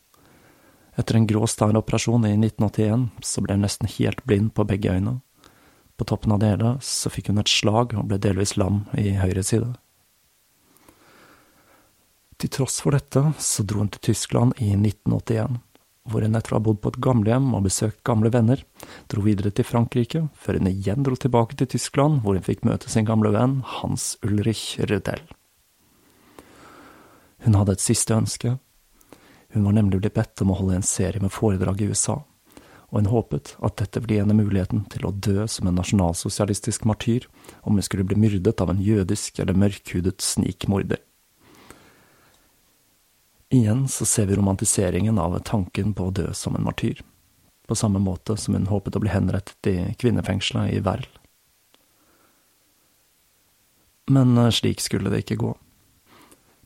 Etter 0.99 1.17
en 1.17 1.29
grå 1.31 1.47
steiloperasjon 1.47 2.27
i 2.27 2.35
1981 2.35 3.07
så 3.23 3.45
ble 3.45 3.55
hun 3.55 3.63
nesten 3.65 3.91
helt 3.95 4.25
blind 4.27 4.51
på 4.55 4.67
begge 4.67 4.97
øyne. 4.97 5.21
På 5.97 6.07
toppen 6.09 6.35
av 6.35 6.43
det 6.43 6.51
hele 6.55 6.75
så 6.83 7.13
fikk 7.13 7.31
hun 7.31 7.39
et 7.43 7.53
slag 7.53 7.95
og 7.95 8.11
ble 8.11 8.19
delvis 8.19 8.57
lam 8.59 8.83
i 8.99 9.15
høyre 9.21 9.47
side. 9.47 9.71
Til 12.41 12.51
tross 12.51 12.81
for 12.83 12.97
dette 12.97 13.23
så 13.39 13.63
dro 13.63 13.85
hun 13.85 13.93
til 13.95 14.11
Tyskland 14.11 14.59
i 14.59 14.73
1981 14.75 15.61
hvor 16.09 16.25
hun 16.25 16.37
etter 16.37 16.55
å 16.55 16.59
ha 16.59 16.65
bodd 16.65 16.81
på 16.81 16.93
et 16.93 17.01
gamlehjem 17.05 17.51
og 17.57 17.67
besøkt 17.67 18.01
gamle 18.07 18.33
venner, 18.33 18.63
dro 19.13 19.25
videre 19.25 19.53
til 19.53 19.67
Frankrike, 19.69 20.25
før 20.33 20.59
hun 20.59 20.71
igjen 20.71 21.05
dro 21.07 21.19
tilbake 21.19 21.59
til 21.59 21.69
Tyskland, 21.75 22.23
hvor 22.25 22.39
hun 22.39 22.47
fikk 22.47 22.65
møte 22.67 22.89
sin 22.93 23.09
gamle 23.09 23.33
venn 23.35 23.61
Hans 23.81 24.15
Ulrich 24.25 24.81
Rødell. 24.81 25.23
Hun 27.45 27.57
hadde 27.57 27.77
et 27.77 27.85
siste 27.85 28.17
ønske. 28.17 28.57
Hun 29.53 29.65
var 29.67 29.77
nemlig 29.77 30.01
blitt 30.01 30.17
bedt 30.17 30.43
om 30.45 30.53
å 30.53 30.59
holde 30.61 30.81
en 30.81 30.87
serie 30.87 31.21
med 31.23 31.33
foredrag 31.35 31.81
i 31.83 31.91
USA, 31.91 32.21
og 32.91 32.97
hun 32.99 33.11
håpet 33.11 33.55
at 33.65 33.79
dette 33.81 34.03
ville 34.03 34.17
gi 34.17 34.23
henne 34.25 34.37
muligheten 34.39 34.85
til 34.93 35.07
å 35.07 35.15
dø 35.15 35.47
som 35.51 35.69
en 35.69 35.79
nasjonalsosialistisk 35.79 36.87
martyr 36.89 37.29
om 37.63 37.77
hun 37.77 37.87
skulle 37.87 38.07
bli 38.07 38.19
myrdet 38.19 38.61
av 38.63 38.73
en 38.73 38.83
jødisk 38.83 39.39
eller 39.43 39.59
mørkhudet 39.59 40.19
snikmorder. 40.25 41.03
Igjen 43.53 43.89
så 43.89 44.07
ser 44.07 44.27
vi 44.27 44.37
romantiseringen 44.37 45.19
av 45.19 45.39
tanken 45.39 45.95
på 45.95 46.05
å 46.07 46.11
dø 46.15 46.29
som 46.33 46.55
en 46.57 46.65
martyr, 46.65 47.01
på 47.67 47.75
samme 47.75 47.99
måte 47.99 48.37
som 48.39 48.55
hun 48.55 48.69
håpet 48.71 48.95
å 48.95 49.03
bli 49.03 49.11
henrettet 49.11 49.67
i 49.67 49.75
kvinnefengselet 49.99 50.77
i 50.77 50.85
Verl. 50.87 51.09
Men 54.11 54.39
eh, 54.39 54.53
slik 54.55 54.81
skulle 54.81 55.11
det 55.11 55.25
ikke 55.25 55.41
gå. 55.43 55.51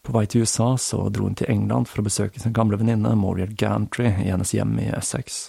På 0.04 0.12
vei 0.12 0.26
til 0.28 0.44
USA 0.44 0.74
så 0.76 1.06
dro 1.08 1.24
hun 1.24 1.40
til 1.40 1.48
England 1.48 1.88
for 1.88 2.02
å 2.02 2.04
besøke 2.04 2.40
sin 2.40 2.52
gamle 2.52 2.76
venninne 2.76 3.14
Moriel 3.16 3.56
Gantry 3.56 4.10
i 4.10 4.28
hennes 4.28 4.52
hjem 4.52 4.76
i 4.84 4.90
Essex. 4.92 5.46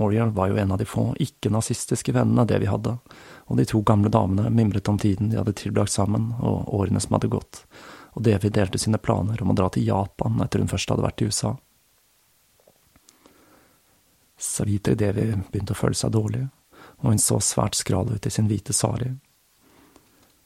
Moriel 0.00 0.32
var 0.32 0.48
jo 0.48 0.56
en 0.62 0.72
av 0.72 0.80
de 0.80 0.88
få 0.88 1.10
ikke-nazistiske 1.20 2.16
vennene 2.16 2.48
det 2.48 2.62
vi 2.64 2.72
hadde, 2.72 2.96
og 3.52 3.60
de 3.60 3.68
to 3.68 3.84
gamle 3.84 4.08
damene 4.08 4.48
mimret 4.48 4.88
om 4.88 4.96
tiden 5.00 5.28
de 5.28 5.36
hadde 5.40 5.58
tilbrakt 5.60 5.92
sammen 5.92 6.30
og 6.38 6.72
årene 6.72 7.04
som 7.04 7.18
hadde 7.18 7.32
gått, 7.36 7.66
og 8.14 8.26
delte 8.26 8.78
sine 8.78 8.98
planer 8.98 9.42
om 9.42 9.52
å 9.52 9.56
dra 9.56 9.68
til 9.70 9.86
Japan 9.86 10.40
etter 10.42 10.62
hun 10.62 10.70
først 10.70 10.90
hadde 10.90 11.04
vært 11.04 11.22
i 11.22 11.30
USA. 11.30 11.56
Savitri 14.40 14.96
Devi 14.96 15.26
begynte 15.52 15.76
å 15.76 15.78
føle 15.78 15.94
seg 15.94 16.14
dårlig, 16.16 16.46
og 17.00 17.10
hun 17.12 17.20
så 17.20 17.38
svært 17.44 17.76
skral 17.76 18.08
ut 18.10 18.26
i 18.26 18.32
sin 18.32 18.48
hvite 18.48 18.72
sari. 18.76 19.12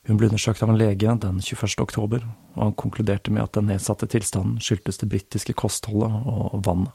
Hun 0.05 0.19
ble 0.21 0.29
undersøkt 0.29 0.63
av 0.63 0.73
en 0.73 0.79
lege 0.79 1.15
den 1.23 1.39
21. 1.41 1.79
oktober, 1.81 2.27
og 2.55 2.61
han 2.61 2.77
konkluderte 2.77 3.33
med 3.33 3.47
at 3.47 3.55
den 3.57 3.71
nedsatte 3.71 4.09
tilstanden 4.11 4.59
skyldtes 4.61 5.01
det 5.01 5.09
britiske 5.09 5.55
kostholdet 5.57 6.13
og 6.29 6.61
vannet. 6.67 6.93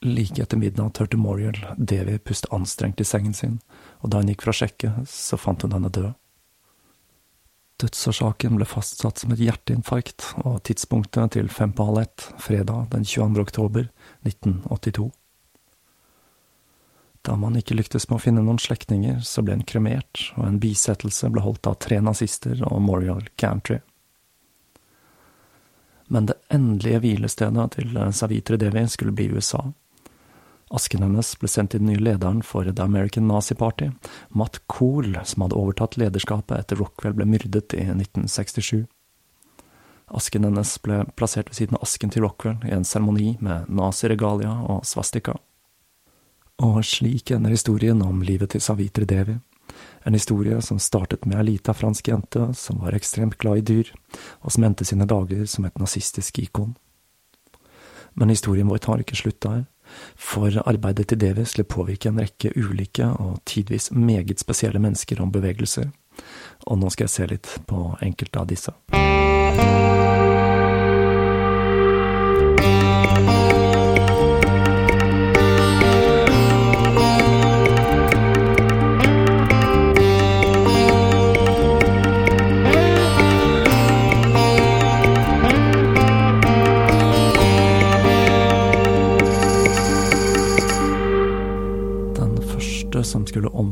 Like 0.00 0.40
etter 0.40 0.56
midnatt 0.56 0.96
hørte 0.96 1.18
Moriel 1.20 1.58
Devi 1.76 2.16
puste 2.24 2.48
anstrengt 2.56 3.00
i 3.00 3.04
sengen 3.04 3.36
sin, 3.36 3.58
og 4.00 4.12
da 4.12 4.20
hun 4.20 4.30
gikk 4.32 4.46
for 4.46 4.52
å 4.52 4.60
sjekke, 4.62 4.92
så 5.08 5.36
fant 5.40 5.64
hun 5.64 5.76
henne 5.76 5.92
død. 5.92 6.14
Dødsårsaken 7.80 8.58
ble 8.58 8.66
fastsatt 8.68 9.22
som 9.22 9.32
et 9.32 9.40
hjerteinfarkt, 9.40 10.26
og 10.44 10.60
tidspunktet 10.68 11.32
til 11.36 11.48
fem 11.48 11.72
på 11.72 11.86
halv 11.88 12.02
ett, 12.02 12.26
fredag 12.42 12.90
den 12.92 13.06
22. 13.08 13.40
oktober 13.40 13.86
1982. 14.28 15.08
Da 17.24 17.36
man 17.36 17.56
ikke 17.56 17.76
lyktes 17.76 18.08
med 18.08 18.16
å 18.18 18.22
finne 18.22 18.44
noen 18.44 18.60
slektninger, 18.60 19.20
så 19.24 19.44
ble 19.44 19.58
hun 19.58 19.66
kremert, 19.68 20.26
og 20.36 20.46
en 20.46 20.60
bisettelse 20.60 21.28
ble 21.32 21.44
holdt 21.44 21.68
av 21.68 21.78
tre 21.80 22.00
nazister 22.04 22.60
og 22.68 22.80
Morial 22.84 23.26
Gantry. 23.40 23.80
Men 26.12 26.26
det 26.28 26.40
endelige 26.52 27.00
hvilestedet 27.04 27.66
til 27.76 27.98
Savitri 28.16 28.58
Devi 28.60 28.86
skulle 28.90 29.14
bli 29.16 29.28
USA. 29.30 29.68
Asken 30.70 31.02
hennes 31.02 31.32
ble 31.40 31.48
sendt 31.50 31.72
til 31.74 31.82
den 31.82 31.90
nye 31.90 32.02
lederen 32.02 32.44
for 32.46 32.68
The 32.68 32.84
American 32.84 33.26
Nazi 33.26 33.56
Party, 33.58 33.88
Matt 34.30 34.60
Kohl, 34.70 35.16
som 35.26 35.42
hadde 35.42 35.58
overtatt 35.58 35.98
lederskapet 35.98 36.54
etter 36.60 36.78
Rockwell 36.78 37.16
ble 37.18 37.26
myrdet 37.26 37.74
i 37.74 37.82
1967. 37.88 38.84
Asken 40.14 40.46
hennes 40.46 40.76
ble 40.82 41.02
plassert 41.18 41.50
ved 41.50 41.58
siden 41.58 41.78
av 41.78 41.86
asken 41.86 42.14
til 42.14 42.22
Rockwell 42.22 42.62
i 42.66 42.74
en 42.74 42.86
seremoni 42.86 43.32
med 43.42 43.66
naziregalia 43.66 44.52
og 44.70 44.86
svastika. 44.86 45.34
Og 46.62 46.82
slik 46.86 47.32
ender 47.34 47.54
historien 47.54 48.02
om 48.06 48.22
livet 48.22 48.52
til 48.54 48.62
Savitri 48.62 49.08
Devi. 49.10 49.38
En 50.06 50.14
historie 50.14 50.58
som 50.62 50.78
startet 50.82 51.26
med 51.26 51.38
ei 51.40 51.46
lita 51.52 51.74
fransk 51.74 52.10
jente 52.12 52.46
som 52.58 52.78
var 52.82 52.94
ekstremt 52.94 53.38
glad 53.42 53.62
i 53.62 53.66
dyr, 53.72 53.90
og 54.42 54.54
som 54.54 54.66
endte 54.66 54.86
sine 54.86 55.06
dager 55.08 55.46
som 55.50 55.66
et 55.66 55.78
nazistisk 55.82 56.38
ikon. 56.42 56.76
Men 58.14 58.30
historien 58.30 58.68
vår 58.68 58.82
tar 58.82 59.02
ikke 59.02 59.18
slutt 59.18 59.40
der, 59.42 59.64
for 60.16 60.60
arbeidet 60.64 61.08
til 61.10 61.20
Devi 61.20 61.44
skulle 61.44 61.70
påvirke 61.70 62.10
en 62.10 62.20
rekke 62.22 62.52
ulike 62.56 63.06
og 63.06 63.40
tidvis 63.46 63.90
meget 63.92 64.40
spesielle 64.40 64.82
mennesker 64.82 65.22
om 65.22 65.32
bevegelser, 65.32 65.90
og 66.66 66.78
nå 66.78 66.90
skal 66.90 67.08
jeg 67.08 67.16
se 67.16 67.32
litt 67.34 67.56
på 67.70 67.86
enkelte 68.04 68.44
av 68.44 68.50
disse. 68.50 69.99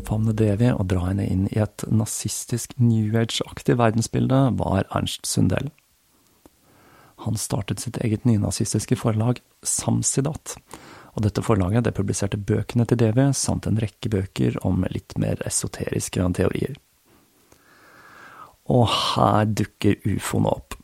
Omfavne 0.09 0.33
Devi 0.33 0.71
og 0.73 0.89
dra 0.89 1.11
henne 1.11 1.27
inn 1.29 1.49
i 1.53 1.61
et 1.61 1.85
nazistisk 1.93 2.73
New 2.81 3.13
Age-aktig 3.17 3.77
verdensbilde, 3.77 4.57
var 4.57 4.87
Ernst 4.95 5.27
Sundell. 5.27 5.71
Han 7.27 7.37
startet 7.37 7.81
sitt 7.81 7.99
eget 8.01 8.25
nynazistiske 8.25 8.97
forlag 8.97 9.43
Samsidat, 9.63 10.57
og 11.15 11.25
dette 11.27 11.43
forlaget 11.43 11.85
det 11.85 11.97
publiserte 11.97 12.39
bøkene 12.39 12.87
til 12.87 13.01
Devi 13.01 13.29
samt 13.35 13.67
en 13.67 13.79
rekke 13.79 14.09
bøker 14.09 14.57
om 14.65 14.85
litt 14.89 15.17
mer 15.19 15.41
esoteriske 15.45 16.25
teorier. 16.39 16.77
Og 18.69 18.89
her 18.89 19.45
dukker 19.45 19.99
ufoene 20.07 20.53
opp, 20.53 20.77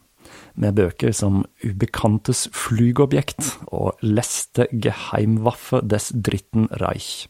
med 0.55 0.77
bøker 0.77 1.13
som 1.13 1.45
Ubekantes 1.65 2.49
flygobjekt 2.53 3.55
og 3.73 3.97
Leste 4.03 4.67
Geheimwaffe 4.73 5.81
des 5.85 6.11
Dritten 6.15 6.69
Reich. 6.83 7.29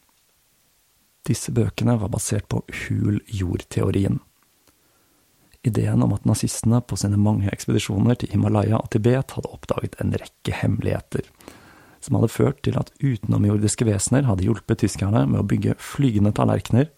Disse 1.25 1.53
bøkene 1.57 1.97
var 2.01 2.13
basert 2.13 2.49
på 2.53 2.61
hul 2.85 3.21
jord-teorien. 3.33 4.21
Ideen 5.65 6.03
om 6.05 6.13
at 6.13 6.27
nazistene 6.29 6.83
på 6.85 6.99
sine 7.01 7.17
mange 7.17 7.49
ekspedisjoner 7.49 8.19
til 8.21 8.35
Himalaya 8.35 8.83
og 8.83 8.91
Tibet 8.93 9.33
hadde 9.33 9.49
oppdaget 9.49 9.97
en 10.03 10.13
rekke 10.21 10.59
hemmeligheter, 10.59 11.25
som 12.05 12.19
hadde 12.19 12.29
ført 12.35 12.61
til 12.67 12.77
at 12.77 12.93
utenomjordiske 13.01 13.87
vesener 13.89 14.29
hadde 14.29 14.45
hjulpet 14.45 14.83
tyskerne 14.85 15.25
med 15.31 15.41
å 15.41 15.49
bygge 15.49 15.79
flygende 15.81 16.35
tallerkener, 16.37 16.91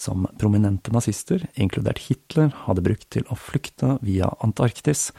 som 0.00 0.24
prominente 0.40 0.90
nazister, 0.90 1.44
inkludert 1.54 2.00
Hitler, 2.08 2.48
hadde 2.64 2.82
brukt 2.82 3.10
til 3.12 3.28
å 3.28 3.36
flykte 3.38 3.98
via 4.02 4.32
Antarktis 4.42 5.10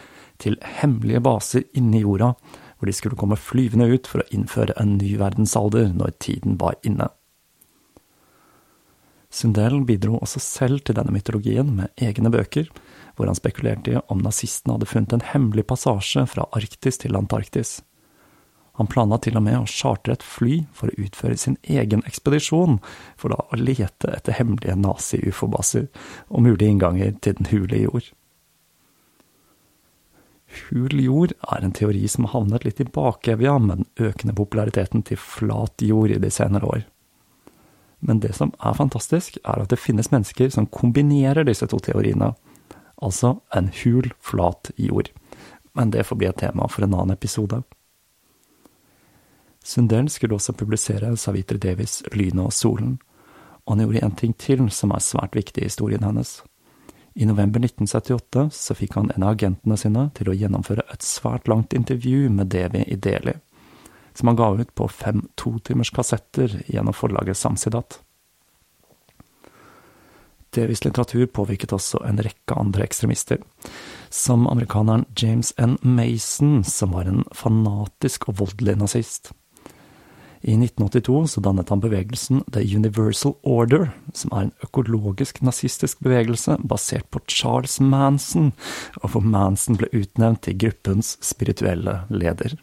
til 0.42 0.58
hemmelige 0.82 1.22
baser 1.24 1.68
inni 1.78 2.02
jorda, 2.02 2.34
hvor 2.78 2.90
de 2.90 2.96
skulle 2.98 3.20
komme 3.20 3.38
flyvende 3.40 3.88
ut 3.94 4.10
for 4.10 4.24
å 4.24 4.32
innføre 4.34 4.76
en 4.82 4.98
ny 4.98 5.14
verdensalder 5.22 5.94
når 5.94 6.18
tiden 6.18 6.58
var 6.60 6.82
inne. 6.82 7.14
Sundell 9.34 9.80
bidro 9.88 10.20
også 10.22 10.42
selv 10.44 10.84
til 10.86 10.98
denne 11.00 11.14
mytologien 11.16 11.72
med 11.80 12.04
egne 12.06 12.30
bøker, 12.34 12.68
hvor 13.16 13.30
han 13.30 13.38
spekulerte 13.38 13.96
i 13.96 14.02
om 14.14 14.22
nazistene 14.22 14.76
hadde 14.76 14.90
funnet 14.92 15.16
en 15.16 15.26
hemmelig 15.32 15.66
passasje 15.72 16.28
fra 16.30 16.46
Arktis 16.54 17.02
til 17.02 17.18
Antarktis. 17.18 17.80
Han 18.78 18.90
planla 18.90 19.20
til 19.22 19.38
og 19.38 19.44
med 19.46 19.58
å 19.60 19.70
chartre 19.70 20.16
et 20.16 20.26
fly 20.26 20.64
for 20.74 20.90
å 20.90 21.06
utføre 21.06 21.38
sin 21.38 21.58
egen 21.66 22.02
ekspedisjon, 22.10 22.80
for 23.18 23.34
da 23.34 23.42
å 23.42 23.60
lete 23.60 24.10
etter 24.14 24.38
hemmelige 24.38 24.78
nazi-ufo-baser 24.82 25.90
og 26.30 26.46
mulige 26.46 26.74
innganger 26.74 27.14
til 27.22 27.38
den 27.38 27.50
hule 27.54 27.84
jord. 27.84 28.10
Hul 30.54 30.94
jord 31.02 31.34
er 31.50 31.66
en 31.66 31.74
teori 31.74 32.06
som 32.10 32.28
har 32.28 32.36
havnet 32.38 32.66
litt 32.66 32.82
i 32.82 32.86
bakevja 32.86 33.58
med 33.62 33.82
den 33.82 34.10
økende 34.10 34.38
populariteten 34.38 35.06
til 35.06 35.22
flat 35.22 35.82
jord 35.82 36.14
i 36.14 36.22
de 36.22 36.34
senere 36.34 36.70
år. 36.70 36.84
Men 38.06 38.20
det 38.20 38.34
som 38.36 38.52
er 38.60 38.76
fantastisk, 38.76 39.38
er 39.44 39.64
at 39.64 39.72
det 39.72 39.80
finnes 39.80 40.12
mennesker 40.12 40.50
som 40.52 40.68
kombinerer 40.68 41.48
disse 41.48 41.68
to 41.72 41.80
teoriene. 41.80 42.34
Altså 43.00 43.38
en 43.56 43.70
hul, 43.80 44.10
flat 44.20 44.72
jord. 44.76 45.10
Men 45.74 45.94
det 45.96 46.04
får 46.10 46.20
bli 46.20 46.28
et 46.28 46.42
tema 46.42 46.68
for 46.68 46.84
en 46.84 46.98
annen 46.98 47.16
episode. 47.16 47.62
Sundell 49.64 50.10
skulle 50.12 50.36
også 50.36 50.56
publisere 50.60 51.14
Savitri 51.16 51.58
Devis 51.64 52.02
Lynet 52.12 52.44
og 52.44 52.54
solen, 52.54 52.98
og 53.64 53.78
han 53.78 53.86
gjorde 53.86 54.04
en 54.04 54.18
ting 54.20 54.36
til 54.36 54.66
som 54.76 54.92
er 54.92 55.00
svært 55.00 55.40
viktig 55.40 55.64
i 55.64 55.70
historien 55.72 56.04
hennes. 56.04 56.42
I 57.16 57.24
november 57.30 57.64
1978 57.64 58.50
så 58.52 58.76
fikk 58.76 58.98
han 59.00 59.14
en 59.16 59.24
av 59.24 59.38
agentene 59.38 59.80
sine 59.80 60.10
til 60.18 60.28
å 60.28 60.36
gjennomføre 60.36 60.84
et 60.92 61.08
svært 61.08 61.48
langt 61.48 61.72
intervju 61.78 62.28
med 62.34 62.52
Devi 62.52 62.84
i 62.84 63.00
Delhi 63.00 63.38
som 64.14 64.30
han 64.32 64.40
ga 64.40 64.50
ut 64.60 64.74
på 64.76 64.88
fem 64.88 65.26
totimers 65.40 65.92
kassetter 65.94 66.62
gjennom 66.68 66.96
forlaget 66.96 67.38
Samsidat. 67.38 68.00
Davies 70.54 70.84
litteratur 70.86 71.26
påvirket 71.34 71.74
også 71.74 72.04
en 72.06 72.22
rekke 72.22 72.58
andre 72.58 72.86
ekstremister, 72.86 73.40
som 74.14 74.46
amerikaneren 74.48 75.08
James 75.18 75.54
N. 75.58 75.80
Mason, 75.82 76.62
som 76.64 76.94
var 76.94 77.10
en 77.10 77.24
fanatisk 77.34 78.30
og 78.30 78.38
voldelig 78.44 78.78
nazist. 78.78 79.32
I 80.44 80.58
1982 80.58 81.28
så 81.32 81.42
dannet 81.42 81.70
han 81.72 81.80
bevegelsen 81.80 82.42
The 82.52 82.62
Universal 82.76 83.38
Order, 83.48 83.94
som 84.14 84.34
er 84.36 84.50
en 84.50 84.56
økologisk 84.66 85.40
nazistisk 85.42 86.02
bevegelse 86.04 86.58
basert 86.68 87.08
på 87.16 87.22
Charles 87.32 87.80
Manson, 87.80 88.52
og 89.02 89.14
hvor 89.14 89.24
Manson 89.24 89.80
ble 89.80 89.88
utnevnt 89.96 90.44
til 90.44 90.60
gruppens 90.60 91.16
spirituelle 91.24 92.02
leder. 92.12 92.58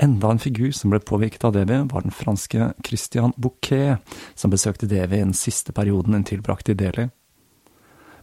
Enda 0.00 0.30
en 0.32 0.40
figur 0.40 0.70
som 0.72 0.92
ble 0.92 1.02
påvirket 1.04 1.44
av 1.44 1.52
Devi, 1.52 1.76
var 1.92 2.04
den 2.04 2.14
franske 2.14 2.72
Christian 2.86 3.34
Bouquet, 3.36 4.00
som 4.34 4.50
besøkte 4.50 4.88
Devi 4.88 5.18
i 5.18 5.26
den 5.26 5.36
siste 5.36 5.74
perioden 5.76 6.16
hun 6.16 6.24
tilbrakte 6.24 6.72
i 6.72 6.78
Delhi. 6.78 7.10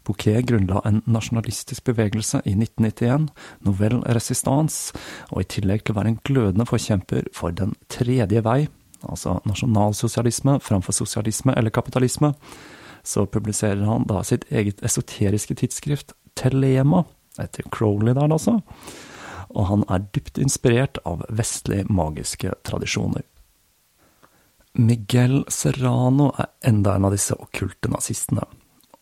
Bouquet 0.08 0.48
grunnla 0.50 0.82
en 0.88 1.04
nasjonalistisk 1.06 1.86
bevegelse 1.92 2.42
i 2.46 2.56
1991, 2.56 3.30
Nouvelle 3.68 4.02
Resistance, 4.16 4.96
og 5.30 5.44
i 5.44 5.50
tillegg 5.54 5.84
til 5.84 5.94
å 5.94 6.00
være 6.00 6.14
en 6.16 6.22
glødende 6.26 6.66
forkjemper 6.66 7.30
for 7.38 7.54
Den 7.54 7.76
tredje 7.92 8.42
vei, 8.42 8.64
altså 9.04 9.38
nasjonalsosialisme 9.46 10.58
framfor 10.66 10.96
sosialisme 10.96 11.54
eller 11.56 11.76
kapitalisme, 11.76 12.34
så 13.04 13.28
publiserer 13.30 13.86
han 13.86 14.10
da 14.10 14.24
sitt 14.26 14.50
eget 14.50 14.82
esoteriske 14.84 15.56
tidsskrift 15.62 16.16
Telema, 16.36 17.06
etter 17.40 17.64
Crowley 17.72 18.18
der 18.18 18.32
altså, 18.34 18.60
og 19.50 19.68
han 19.70 19.84
er 19.90 20.06
dypt 20.14 20.40
inspirert 20.42 21.02
av 21.10 21.26
vestlige 21.30 21.88
magiske 21.90 22.54
tradisjoner. 22.68 23.26
Miguel 24.80 25.42
Serrano 25.50 26.30
er 26.38 26.52
enda 26.70 26.96
en 26.96 27.08
av 27.10 27.14
disse 27.16 27.36
okkulte 27.36 27.90
nazistene, 27.92 28.46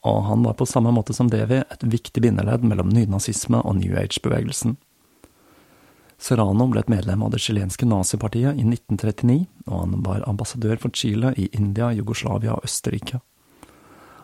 og 0.08 0.24
han 0.30 0.46
var 0.48 0.56
på 0.58 0.68
samme 0.70 0.94
måte 0.96 1.14
som 1.14 1.30
Devi 1.30 1.60
et 1.60 1.84
viktig 1.84 2.24
bindeledd 2.24 2.64
mellom 2.64 2.90
nynazisme 2.94 3.60
og 3.60 3.76
New 3.82 3.98
Age-bevegelsen. 4.00 4.78
Serrano 6.18 6.66
ble 6.72 6.82
et 6.82 6.90
medlem 6.90 7.22
av 7.22 7.34
det 7.34 7.44
chilenske 7.44 7.86
nazipartiet 7.86 8.58
i 8.58 8.66
1939, 8.66 9.44
og 9.68 9.80
han 9.84 9.98
var 10.06 10.26
ambassadør 10.30 10.80
for 10.82 10.96
Chile 10.96 11.34
i 11.38 11.50
India, 11.54 11.92
Jugoslavia 11.94 12.56
og 12.56 12.66
Østerrike. 12.66 13.20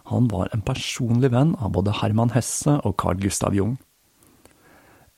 Han 0.09 0.27
var 0.31 0.49
en 0.51 0.63
personlig 0.65 1.29
venn 1.31 1.53
av 1.61 1.75
både 1.75 1.93
Herman 2.01 2.33
Hesse 2.33 2.79
og 2.81 2.97
Carl 2.99 3.21
Gustav 3.21 3.53
Jung. 3.55 3.77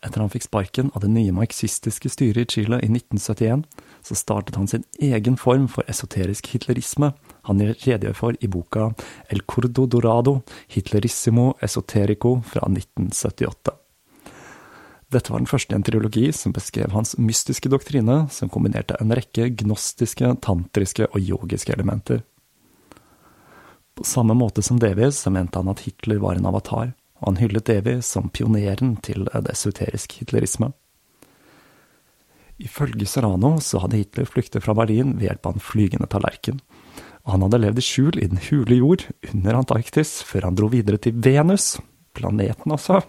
Etter 0.04 0.22
han 0.22 0.30
fikk 0.30 0.46
sparken 0.46 0.92
av 0.94 1.02
det 1.02 1.10
nye 1.14 1.34
marxistiske 1.34 2.12
styret 2.14 2.52
i 2.52 2.58
Chile 2.58 2.78
i 2.84 2.90
1971, 2.92 3.64
så 4.06 4.18
startet 4.18 4.58
han 4.60 4.68
sin 4.70 4.84
egen 5.02 5.38
form 5.40 5.70
for 5.72 5.88
esoterisk 5.90 6.52
hitlerisme, 6.54 7.14
han 7.48 7.64
redegjør 7.64 8.18
for 8.18 8.38
i 8.42 8.50
boka 8.52 8.92
El 9.34 9.46
Cordo 9.50 9.88
Dorado, 9.90 10.42
Hitlerissimo 10.70 11.54
Esoterico 11.64 12.38
fra 12.46 12.68
1978. 12.70 13.74
Dette 15.16 15.32
var 15.32 15.42
den 15.42 15.50
første 15.50 15.74
i 15.74 15.78
en 15.78 15.86
triologi 15.86 16.28
som 16.36 16.54
beskrev 16.54 16.92
hans 16.92 17.16
mystiske 17.22 17.70
doktrine, 17.72 18.26
som 18.34 18.50
kombinerte 18.52 18.98
en 19.00 19.14
rekke 19.16 19.52
gnostiske, 19.62 20.34
tantriske 20.44 21.08
og 21.12 21.22
yogiske 21.22 21.74
elementer. 21.74 22.24
På 23.96 24.04
samme 24.04 24.36
måte 24.36 24.66
som 24.66 24.82
Davies 24.82 25.22
mente 25.32 25.62
han 25.62 25.72
at 25.72 25.86
Hitler 25.86 26.20
var 26.20 26.36
en 26.36 26.50
avatar 26.50 26.92
han 27.26 27.40
hyllet 27.42 27.68
Devi 27.68 28.00
som 28.06 28.30
pioneren 28.30 28.96
til 29.06 29.28
desuterisk 29.48 30.20
hitlerisme. 30.20 30.72
Ifølge 32.62 33.08
Serrano 33.10 33.58
så 33.60 33.82
hadde 33.84 34.00
Hitler 34.00 34.30
flyktet 34.30 34.64
fra 34.64 34.76
Berlin 34.78 35.18
ved 35.18 35.28
hjelp 35.28 35.50
av 35.50 35.58
en 35.58 35.64
flygende 35.64 36.08
tallerken, 36.12 36.62
og 37.26 37.34
han 37.34 37.44
hadde 37.48 37.60
levd 37.64 37.82
i 37.82 37.84
skjul 37.84 38.20
i 38.22 38.30
den 38.32 38.40
hule 38.48 38.78
jord 38.78 39.04
under 39.34 39.60
Antarktis 39.60 40.22
før 40.24 40.48
han 40.48 40.58
dro 40.60 40.70
videre 40.72 41.02
til 41.02 41.18
Venus, 41.18 41.76
planeten 42.16 42.72
altså, 42.72 43.02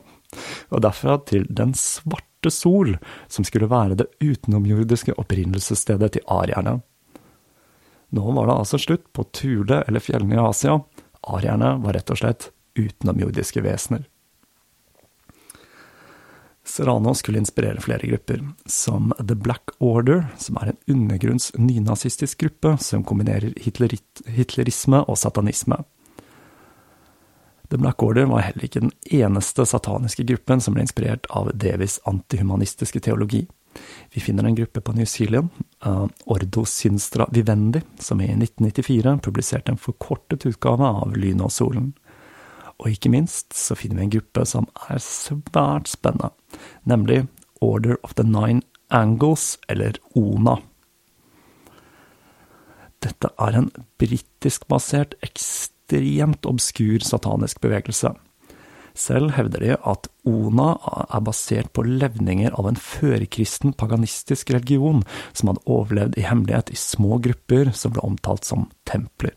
og 0.72 0.82
derfra 0.82 1.20
til 1.28 1.46
Den 1.46 1.76
svarte 1.78 2.50
sol, 2.50 2.96
som 3.28 3.46
skulle 3.46 3.70
være 3.70 4.00
det 4.00 4.08
utenomjordiske 4.18 5.14
opprinnelsesstedet 5.20 6.16
til 6.16 6.26
arierne. 6.26 6.80
Nå 8.16 8.32
var 8.34 8.48
det 8.48 8.58
altså 8.58 8.80
slutt 8.80 9.06
på 9.14 9.28
Tule 9.34 9.82
eller 9.86 10.02
fjellene 10.02 10.38
i 10.38 10.42
Asia, 10.42 10.80
arierne 11.26 11.76
var 11.84 11.98
rett 11.98 12.10
og 12.10 12.18
slett 12.18 12.50
utenomjordiske 12.76 13.62
vesener. 13.64 14.06
Serrano 16.66 17.14
skulle 17.14 17.38
inspirere 17.38 17.80
flere 17.80 18.06
grupper, 18.06 18.48
som 18.66 19.12
The 19.18 19.34
Black 19.34 19.70
Order, 19.78 20.26
som 20.38 20.56
er 20.56 20.72
en 20.72 20.94
undergrunns 20.96 21.52
nynazistisk 21.54 22.40
gruppe 22.42 22.74
som 22.82 23.04
kombinerer 23.06 23.54
hitlerisme 24.26 25.04
og 25.06 25.18
satanisme. 25.18 25.78
The 27.70 27.78
Black 27.78 28.02
Order 28.02 28.26
var 28.30 28.48
heller 28.48 28.66
ikke 28.66 28.82
den 28.82 28.92
eneste 29.10 29.66
sataniske 29.66 30.26
gruppen 30.26 30.60
som 30.62 30.74
ble 30.74 30.84
inspirert 30.86 31.26
av 31.30 31.52
Davies 31.54 32.00
antihumanistiske 32.06 33.00
teologi. 33.00 33.46
Vi 34.14 34.20
finner 34.20 34.44
en 34.44 34.54
gruppe 34.54 34.80
på 34.80 34.92
New 34.92 35.06
Zealand, 35.06 35.48
uh, 35.86 36.06
Ordo 36.24 36.64
Sinstra 36.64 37.28
Vivendi, 37.32 37.82
som 37.98 38.20
i 38.20 38.24
1994 38.24 39.18
publiserte 39.22 39.72
en 39.72 39.78
forkortet 39.78 40.46
utgave 40.46 40.86
av 40.86 41.16
Lynet 41.16 41.46
og 41.46 41.52
solen. 41.52 41.92
Og 42.82 42.92
ikke 42.92 43.10
minst 43.12 43.56
så 43.56 43.76
finner 43.78 44.00
vi 44.00 44.06
en 44.06 44.14
gruppe 44.18 44.44
som 44.48 44.68
er 44.90 45.00
svært 45.02 45.88
spennende, 45.88 46.32
nemlig 46.84 47.24
Order 47.64 47.96
of 48.04 48.14
the 48.14 48.26
Nine 48.26 48.62
Angles, 48.92 49.56
eller 49.68 49.96
ONA. 50.14 50.58
Dette 53.02 53.30
er 53.40 53.56
en 53.58 53.70
britiskbasert, 54.00 55.16
ekstremt 55.24 56.46
obskur 56.48 57.04
satanisk 57.04 57.60
bevegelse. 57.64 58.12
Selv 58.96 59.34
hevder 59.36 59.60
de 59.60 59.74
at 59.76 60.08
ONA 60.24 60.68
er 61.12 61.24
basert 61.24 61.68
på 61.76 61.84
levninger 61.84 62.54
av 62.56 62.70
en 62.70 62.78
førkristen 62.80 63.74
paganistisk 63.76 64.54
religion 64.54 65.02
som 65.32 65.50
hadde 65.50 65.66
overlevd 65.68 66.16
i 66.16 66.24
hemmelighet 66.24 66.72
i 66.72 66.78
små 66.80 67.20
grupper 67.24 67.74
som 67.76 67.92
ble 67.92 68.04
omtalt 68.08 68.48
som 68.48 68.70
templer. 68.88 69.34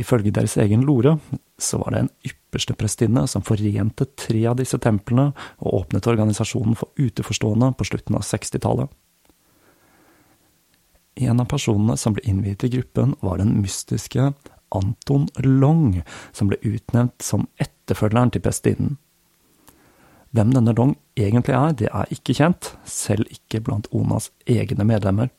Ifølge 0.00 0.32
deres 0.32 0.56
egen 0.60 0.84
lore 0.88 1.18
så 1.58 1.78
var 1.80 1.92
det 1.92 2.00
en 2.02 2.12
ypperste 2.28 2.74
prestinne 2.76 3.24
som 3.28 3.44
forente 3.44 4.04
tre 4.18 4.42
av 4.50 4.58
disse 4.60 4.78
templene 4.82 5.30
og 5.56 5.80
åpnet 5.80 6.08
organisasjonen 6.10 6.76
for 6.76 6.92
uteforstående 7.00 7.72
på 7.78 7.88
slutten 7.88 8.18
av 8.18 8.26
60-tallet. 8.28 8.92
En 11.16 11.40
av 11.40 11.48
personene 11.48 11.96
som 11.96 12.12
ble 12.12 12.26
innviet 12.28 12.66
i 12.66 12.72
gruppen, 12.74 13.14
var 13.24 13.40
den 13.40 13.54
mystiske 13.62 14.34
Anton 14.74 15.28
Long, 15.40 16.02
som 16.32 16.50
ble 16.50 16.58
utnevnt 16.60 17.24
som 17.24 17.46
etterfølgeren 17.56 18.34
til 18.34 18.44
prestinnen. 18.44 18.98
Hvem 20.36 20.52
denne 20.52 20.74
Long 20.76 20.92
egentlig 21.16 21.54
er, 21.56 21.72
det 21.72 21.88
er 21.88 22.12
ikke 22.12 22.36
kjent, 22.36 22.74
selv 22.84 23.30
ikke 23.32 23.62
blant 23.64 23.88
Onas 23.96 24.28
egne 24.44 24.84
medlemmer. 24.84 25.30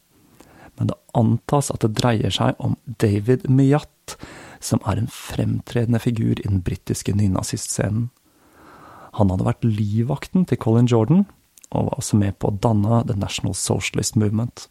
Men 0.79 0.89
det 0.89 0.97
antas 1.17 1.69
at 1.73 1.83
det 1.85 1.93
dreier 1.99 2.33
seg 2.33 2.57
om 2.63 2.73
David 2.85 3.45
Myat, 3.49 4.17
som 4.59 4.81
er 4.85 4.99
en 4.99 5.09
fremtredende 5.11 5.99
figur 6.01 6.39
i 6.39 6.47
den 6.47 6.61
britiske 6.65 7.13
nynazistscenen. 7.15 8.09
Han 9.17 9.31
hadde 9.33 9.47
vært 9.47 9.65
livvakten 9.65 10.45
til 10.45 10.59
Colin 10.61 10.89
Jordan, 10.89 11.25
og 11.73 11.89
var 11.89 11.99
også 11.99 12.17
med 12.19 12.37
på 12.39 12.49
å 12.49 12.57
danne 12.63 13.03
The 13.09 13.17
National 13.17 13.55
Socialist 13.57 14.15
Movement. 14.15 14.67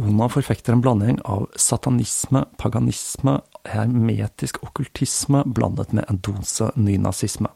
Ona 0.00 0.28
forfekter 0.32 0.72
en 0.72 0.80
blanding 0.80 1.18
av 1.28 1.48
satanisme, 1.60 2.46
paganisme, 2.58 3.40
hermetisk 3.68 4.62
okkultisme 4.64 5.42
blandet 5.46 5.92
med 5.92 6.08
en 6.08 6.22
dose 6.24 6.70
nynazisme. 6.80 7.50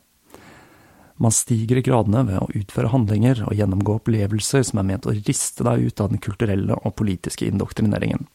Man 1.17 1.33
stiger 1.33 1.81
i 1.81 1.85
gradene 1.87 2.27
ved 2.29 2.43
å 2.43 2.51
utføre 2.59 2.91
handlinger 2.93 3.41
og 3.47 3.57
gjennomgå 3.57 3.97
opplevelser 4.03 4.67
som 4.69 4.83
er 4.83 4.89
ment 4.91 5.09
å 5.09 5.15
riste 5.17 5.65
deg 5.65 5.89
ut 5.89 6.03
av 6.05 6.13
den 6.13 6.21
kulturelle 6.21 6.77
og 6.77 6.93
politiske 6.99 7.49
indoktrineringen 7.49 8.27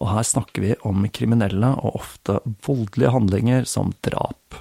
og 0.00 0.10
her 0.10 0.26
snakker 0.26 0.64
vi 0.64 0.76
om 0.86 1.06
kriminelle 1.14 1.74
og 1.80 1.98
ofte 2.00 2.38
voldelige 2.66 3.12
handlinger 3.14 3.68
som 3.68 3.92
drap. 4.06 4.60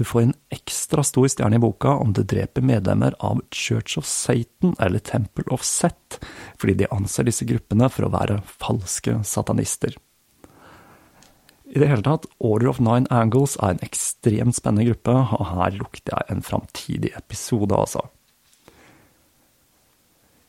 Du 0.00 0.04
får 0.08 0.22
en 0.22 0.36
ekstra 0.54 1.02
stor 1.04 1.26
stjerne 1.28 1.58
i 1.58 1.60
boka 1.60 1.90
om 2.00 2.14
du 2.16 2.22
dreper 2.24 2.64
medlemmer 2.64 3.12
av 3.20 3.42
Church 3.52 3.98
of 4.00 4.06
Satan 4.08 4.72
eller 4.80 5.02
Temple 5.04 5.44
of 5.52 5.60
Set, 5.66 6.16
fordi 6.56 6.78
de 6.80 6.88
anser 6.94 7.28
disse 7.28 7.44
gruppene 7.44 7.90
for 7.92 8.06
å 8.06 8.14
være 8.14 8.38
falske 8.62 9.18
satanister. 9.28 9.98
I 11.70 11.78
det 11.78 11.90
hele 11.90 12.02
tatt, 12.02 12.24
Order 12.40 12.72
of 12.72 12.80
Nine 12.82 13.06
Angles 13.14 13.58
er 13.60 13.76
en 13.76 13.84
ekstremt 13.84 14.56
spennende 14.56 14.88
gruppe, 14.88 15.18
og 15.36 15.50
her 15.52 15.76
lukter 15.76 16.16
jeg 16.16 16.32
en 16.32 16.42
framtidig 16.48 17.12
episode, 17.20 17.76
altså. 17.76 18.06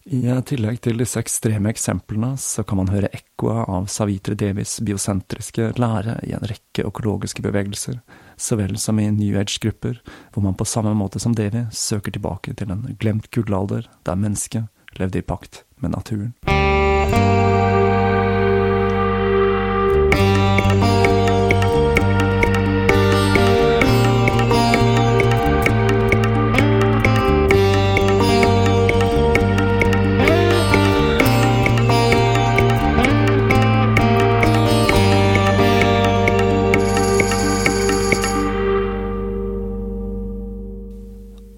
I 0.09 0.21
tillegg 0.49 0.79
til 0.81 0.97
disse 0.97 1.19
ekstreme 1.21 1.69
eksemplene, 1.69 2.33
så 2.41 2.63
kan 2.65 2.79
man 2.79 2.89
høre 2.89 3.11
ekkoet 3.13 3.69
av 3.69 3.85
Savitri 3.91 4.33
Devis 4.39 4.79
biosentriske 4.81 5.71
lære 5.77 6.17
i 6.25 6.33
en 6.33 6.45
rekke 6.49 6.87
økologiske 6.89 7.45
bevegelser, 7.45 7.99
så 8.33 8.57
vel 8.57 8.79
som 8.81 8.99
i 8.99 9.11
New 9.13 9.37
Age-grupper, 9.37 10.01
hvor 10.33 10.45
man 10.47 10.57
på 10.57 10.65
samme 10.65 10.95
måte 10.97 11.21
som 11.21 11.37
Devi 11.37 11.67
søker 11.69 12.17
tilbake 12.17 12.55
til 12.57 12.73
en 12.73 12.87
glemt 12.97 13.29
gullalder 13.29 13.85
der 14.07 14.17
mennesket 14.17 14.65
levde 14.97 15.21
i 15.21 15.27
pakt 15.27 15.63
med 15.77 15.93
naturen. 15.93 17.70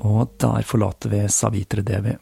Der 0.03 0.61
forlater 0.61 1.09
vi 1.09 1.29
Savitre 1.29 1.81
Devi. 1.81 2.17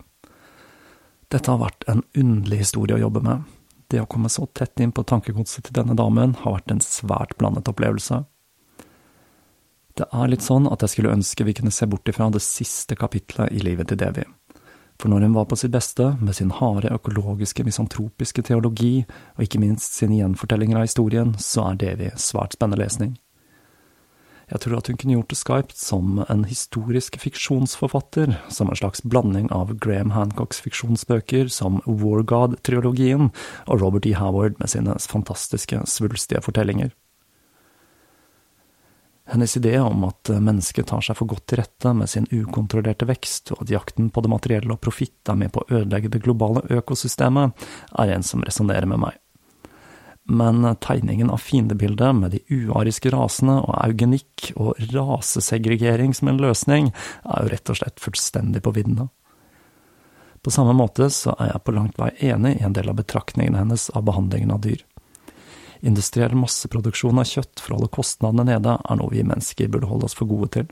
Dette 1.32 1.50
har 1.50 1.58
vært 1.58 1.86
en 1.90 2.04
underlig 2.14 2.60
historie 2.62 2.94
å 2.94 3.02
jobbe 3.02 3.24
med. 3.26 3.48
Det 3.90 4.04
å 4.04 4.06
komme 4.06 4.30
så 4.30 4.46
tett 4.54 4.80
inn 4.80 4.94
på 4.94 5.04
tankegodset 5.04 5.66
til 5.66 5.76
denne 5.80 5.96
damen 5.98 6.36
har 6.44 6.60
vært 6.60 6.72
en 6.76 6.84
svært 6.86 7.34
blandet 7.40 7.72
opplevelse. 7.72 8.20
Det 9.98 10.06
er 10.14 10.30
litt 10.30 10.46
sånn 10.46 10.70
at 10.70 10.86
jeg 10.86 10.94
skulle 10.94 11.16
ønske 11.16 11.48
vi 11.48 11.56
kunne 11.58 11.74
se 11.74 11.90
bort 11.90 12.08
ifra 12.08 12.30
det 12.30 12.44
siste 12.46 12.96
kapitlet 12.96 13.50
i 13.50 13.64
livet 13.66 13.90
til 13.90 14.00
Devi. 14.04 14.28
For 15.02 15.10
når 15.10 15.26
hun 15.26 15.40
var 15.40 15.50
på 15.50 15.58
sitt 15.58 15.74
beste, 15.74 16.14
med 16.22 16.38
sin 16.38 16.54
harde 16.54 16.94
økologiske, 16.94 17.66
misantropiske 17.66 18.46
teologi, 18.46 19.08
og 19.36 19.48
ikke 19.48 19.64
minst 19.64 19.98
sine 19.98 20.20
gjenfortellinger 20.22 20.78
av 20.78 20.86
historien, 20.86 21.34
så 21.42 21.72
er 21.72 21.82
Devi 21.82 22.14
svært 22.22 22.54
spennende 22.54 22.84
lesning. 22.84 23.18
Jeg 24.52 24.60
tror 24.66 24.82
at 24.82 24.90
hun 24.92 24.98
kunne 25.00 25.16
gjort 25.16 25.36
skarpt 25.40 25.78
som 25.80 26.18
en 26.28 26.42
historisk 26.44 27.16
fiksjonsforfatter, 27.24 28.34
som 28.52 28.68
en 28.68 28.76
slags 28.76 29.04
blanding 29.08 29.48
av 29.56 29.72
Graham 29.80 30.12
Hancocks 30.12 30.60
fiksjonsbøker 30.66 31.48
som 31.48 31.80
War 31.88 32.26
God-triologien 32.28 33.30
og 33.32 33.80
Robert 33.80 34.10
E. 34.10 34.18
Howard 34.20 34.60
med 34.60 34.74
sine 34.74 34.98
fantastiske, 35.00 35.80
svulstige 35.88 36.44
fortellinger. 36.44 36.92
Hennes 39.32 39.56
idé 39.56 39.78
om 39.80 40.04
at 40.04 40.28
mennesket 40.44 40.90
tar 40.92 41.06
seg 41.06 41.16
for 41.16 41.32
godt 41.32 41.46
til 41.48 41.62
rette 41.62 41.96
med 41.96 42.12
sin 42.12 42.28
ukontrollerte 42.28 43.08
vekst, 43.08 43.54
og 43.56 43.64
at 43.64 43.72
jakten 43.72 44.12
på 44.12 44.26
det 44.26 44.34
materielle 44.34 44.76
og 44.76 44.84
profitt 44.84 45.32
er 45.32 45.40
med 45.40 45.54
på 45.56 45.64
å 45.64 45.78
ødelegge 45.80 46.12
det 46.12 46.26
globale 46.26 46.66
økosystemet, 46.68 47.56
er 48.04 48.18
en 48.18 48.28
som 48.28 48.44
resonnerer 48.44 48.90
med 48.92 49.06
meg 49.08 49.22
men 50.24 50.76
tegningen 50.76 51.30
av 51.30 51.38
fiendebildet 51.38 52.16
med 52.16 52.32
de 52.32 52.42
uariske 52.50 53.10
rasene 53.14 53.58
og 53.64 53.74
eugenikk 53.82 54.52
og 54.56 54.78
rasesegregering 54.94 56.14
som 56.14 56.30
en 56.32 56.42
løsning, 56.42 56.92
er 57.26 57.44
jo 57.44 57.52
rett 57.56 57.74
og 57.74 57.80
slett 57.82 58.04
fullstendig 58.04 58.62
på 58.64 58.74
viddene. 58.76 59.10
På 60.42 60.52
samme 60.54 60.74
måte 60.74 61.10
så 61.14 61.36
er 61.38 61.52
jeg 61.52 61.64
på 61.66 61.74
langt 61.76 62.00
vei 62.02 62.10
enig 62.32 62.56
i 62.58 62.64
en 62.66 62.74
del 62.74 62.90
av 62.90 62.98
betraktningene 62.98 63.60
hennes 63.62 63.90
av 63.94 64.06
behandlingen 64.08 64.54
av 64.54 64.64
dyr. 64.64 64.82
Industriell 65.82 66.34
masseproduksjon 66.38 67.20
av 67.22 67.30
kjøtt 67.30 67.62
for 67.62 67.74
å 67.74 67.80
holde 67.80 67.94
kostnadene 67.94 68.48
nede 68.50 68.78
er 68.78 68.98
noe 68.98 69.14
vi 69.14 69.26
mennesker 69.26 69.70
burde 69.70 69.90
holde 69.90 70.10
oss 70.10 70.18
for 70.18 70.30
gode 70.30 70.52
til. 70.58 70.70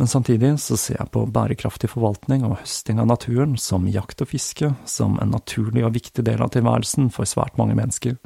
Men 0.00 0.08
samtidig 0.10 0.54
så 0.62 0.78
ser 0.80 0.96
jeg 0.98 1.12
på 1.14 1.24
bærekraftig 1.30 1.90
forvaltning 1.92 2.46
og 2.46 2.56
høsting 2.62 3.02
av 3.02 3.10
naturen 3.10 3.58
som 3.60 3.86
jakt 3.90 4.22
og 4.24 4.30
fiske, 4.32 4.72
som 4.88 5.18
en 5.22 5.34
naturlig 5.34 5.84
og 5.86 5.94
viktig 5.98 6.24
del 6.26 6.42
av 6.42 6.54
tilværelsen 6.54 7.10
for 7.14 7.28
svært 7.28 7.58
mange 7.60 7.76
mennesker, 7.78 8.16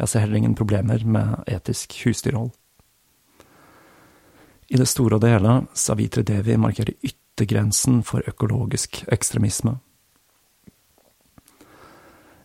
jeg 0.00 0.08
ser 0.08 0.24
heller 0.24 0.40
ingen 0.40 0.56
problemer 0.56 1.04
med 1.04 1.44
etisk 1.50 1.98
husdyrhold. 2.06 2.50
I 4.70 4.78
det 4.78 4.86
store 4.88 5.18
og 5.18 5.24
det 5.24 5.34
hele, 5.34 5.54
Savitre 5.74 6.22
Devi 6.24 6.56
markerer 6.56 6.94
yttergrensen 7.04 8.04
for 8.06 8.24
økologisk 8.30 9.02
ekstremisme. 9.12 9.76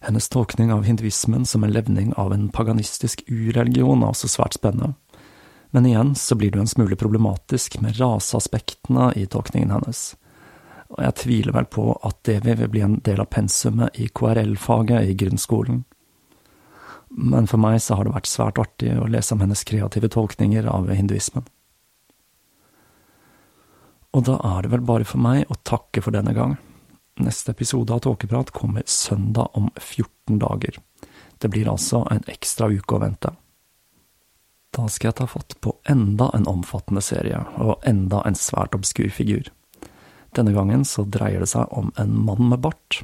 Hennes 0.06 0.28
tolkning 0.30 0.74
av 0.74 0.84
hinduismen 0.86 1.45
som 1.49 1.64
en 1.64 1.74
levning 1.74 2.12
av 2.18 2.34
en 2.34 2.49
paganistisk 2.53 3.24
ureligion 3.30 4.03
er 4.03 4.12
også 4.12 4.30
svært 4.30 4.60
spennende, 4.60 4.93
men 5.72 5.88
igjen 5.88 6.14
så 6.20 6.36
blir 6.38 6.51
det 6.51 6.60
jo 6.60 6.66
en 6.66 6.74
smule 6.76 6.99
problematisk 6.99 7.80
med 7.82 7.97
raseaspektene 8.01 9.12
i 9.18 9.26
tolkningen 9.26 9.74
hennes, 9.74 10.14
og 10.91 11.01
jeg 11.08 11.20
tviler 11.24 11.56
vel 11.56 11.70
på 11.72 11.88
at 12.06 12.20
Devi 12.28 12.53
vil 12.60 12.72
bli 12.74 12.84
en 12.86 12.99
del 13.06 13.24
av 13.24 13.32
pensumet 13.34 13.97
i 14.01 14.10
KRL-faget 14.12 15.10
i 15.10 15.18
grunnskolen 15.18 15.84
men 17.18 17.47
for 17.47 17.61
meg 17.61 17.80
så 17.82 17.95
har 17.95 18.07
det 18.07 18.16
vært 18.16 18.28
svært 18.28 18.59
artig 18.59 18.91
å 18.99 19.07
lese 19.07 19.36
om 19.36 19.43
hennes 19.43 19.63
kreative 19.68 20.09
tolkninger 20.11 20.68
av 20.68 20.89
hinduismen. 20.91 21.45
Og 24.16 24.24
da 24.28 24.36
er 24.47 24.63
det 24.63 24.72
vel 24.72 24.84
bare 24.88 25.07
for 25.07 25.20
meg 25.24 25.49
å 25.51 25.57
takke 25.68 26.03
for 26.03 26.16
denne 26.16 26.36
gang. 26.36 26.57
Neste 27.24 27.51
episode 27.55 27.95
av 27.95 28.01
Tåkeprat 28.03 28.51
kommer 28.55 28.84
søndag 28.86 29.55
om 29.55 29.70
14 29.76 30.39
dager. 30.39 30.80
Det 31.39 31.51
blir 31.51 31.72
altså 31.72 32.03
en 32.11 32.24
ekstra 32.32 32.68
uke 32.72 32.95
å 32.95 33.03
vente. 33.03 33.32
Da 34.76 34.88
skal 34.91 35.09
jeg 35.09 35.20
ta 35.22 35.28
fatt 35.32 35.55
på 35.63 35.72
enda 35.88 36.30
en 36.36 36.47
omfattende 36.51 37.03
serie, 37.03 37.39
og 37.63 37.84
enda 37.88 38.24
en 38.28 38.36
svært 38.36 38.76
obskur 38.76 39.07
figur. 39.11 39.47
Denne 40.36 40.51
gangen 40.55 40.84
så 40.88 41.05
dreier 41.07 41.43
det 41.43 41.51
seg 41.53 41.72
om 41.72 41.93
en 41.99 42.11
mann 42.28 42.49
med 42.51 42.59
bart. 42.63 43.03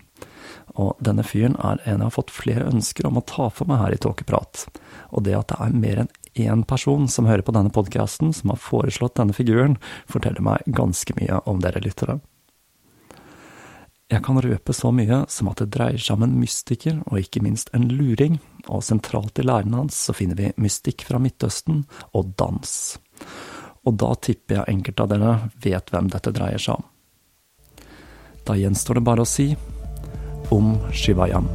Og 0.79 0.95
denne 1.03 1.25
fyren 1.27 1.57
er 1.59 1.81
en 1.85 1.99
jeg 1.99 2.07
har 2.07 2.15
fått 2.15 2.33
flere 2.33 2.69
ønsker 2.71 3.07
om 3.07 3.19
å 3.19 3.25
ta 3.27 3.49
for 3.53 3.69
meg 3.69 3.81
her 3.83 3.95
i 3.95 4.01
Tåkeprat. 4.01 4.65
Og 5.11 5.25
det 5.27 5.37
at 5.37 5.51
det 5.51 5.59
er 5.59 5.79
mer 5.83 6.03
enn 6.03 6.11
én 6.41 6.63
person 6.63 7.07
som 7.11 7.27
hører 7.27 7.43
på 7.43 7.53
denne 7.55 7.73
podkasten, 7.73 8.31
som 8.33 8.53
har 8.53 8.61
foreslått 8.61 9.17
denne 9.19 9.35
figuren, 9.35 9.77
forteller 10.07 10.43
meg 10.45 10.63
ganske 10.67 11.15
mye 11.19 11.41
om 11.49 11.59
dere 11.63 11.83
lyttere. 11.83 12.21
Jeg 14.11 14.25
kan 14.25 14.41
røpe 14.43 14.73
så 14.75 14.89
mye 14.91 15.21
som 15.31 15.47
at 15.47 15.61
det 15.61 15.69
dreier 15.71 16.01
seg 16.01 16.17
om 16.17 16.25
en 16.25 16.39
mystiker, 16.39 16.97
og 17.07 17.21
ikke 17.21 17.43
minst 17.43 17.71
en 17.75 17.87
luring, 17.87 18.41
og 18.67 18.83
sentralt 18.83 19.39
i 19.39 19.45
læren 19.47 19.75
hans 19.77 19.95
så 20.07 20.15
finner 20.15 20.35
vi 20.35 20.51
mystikk 20.59 21.05
fra 21.07 21.19
Midtøsten 21.19 21.85
og 22.11 22.33
dans. 22.39 22.73
Og 23.87 23.95
da 23.97 24.11
tipper 24.19 24.59
jeg 24.59 24.75
enkelte 24.75 25.05
av 25.05 25.13
dere 25.13 25.35
vet 25.63 25.93
hvem 25.93 26.11
dette 26.11 26.33
dreier 26.35 26.59
seg 26.61 26.81
om. 26.81 26.89
Da 28.45 28.57
gjenstår 28.57 28.99
det 28.99 29.05
bare 29.07 29.23
å 29.23 29.29
si 29.29 29.53
om 30.51 30.77
Shivayam. 30.91 31.47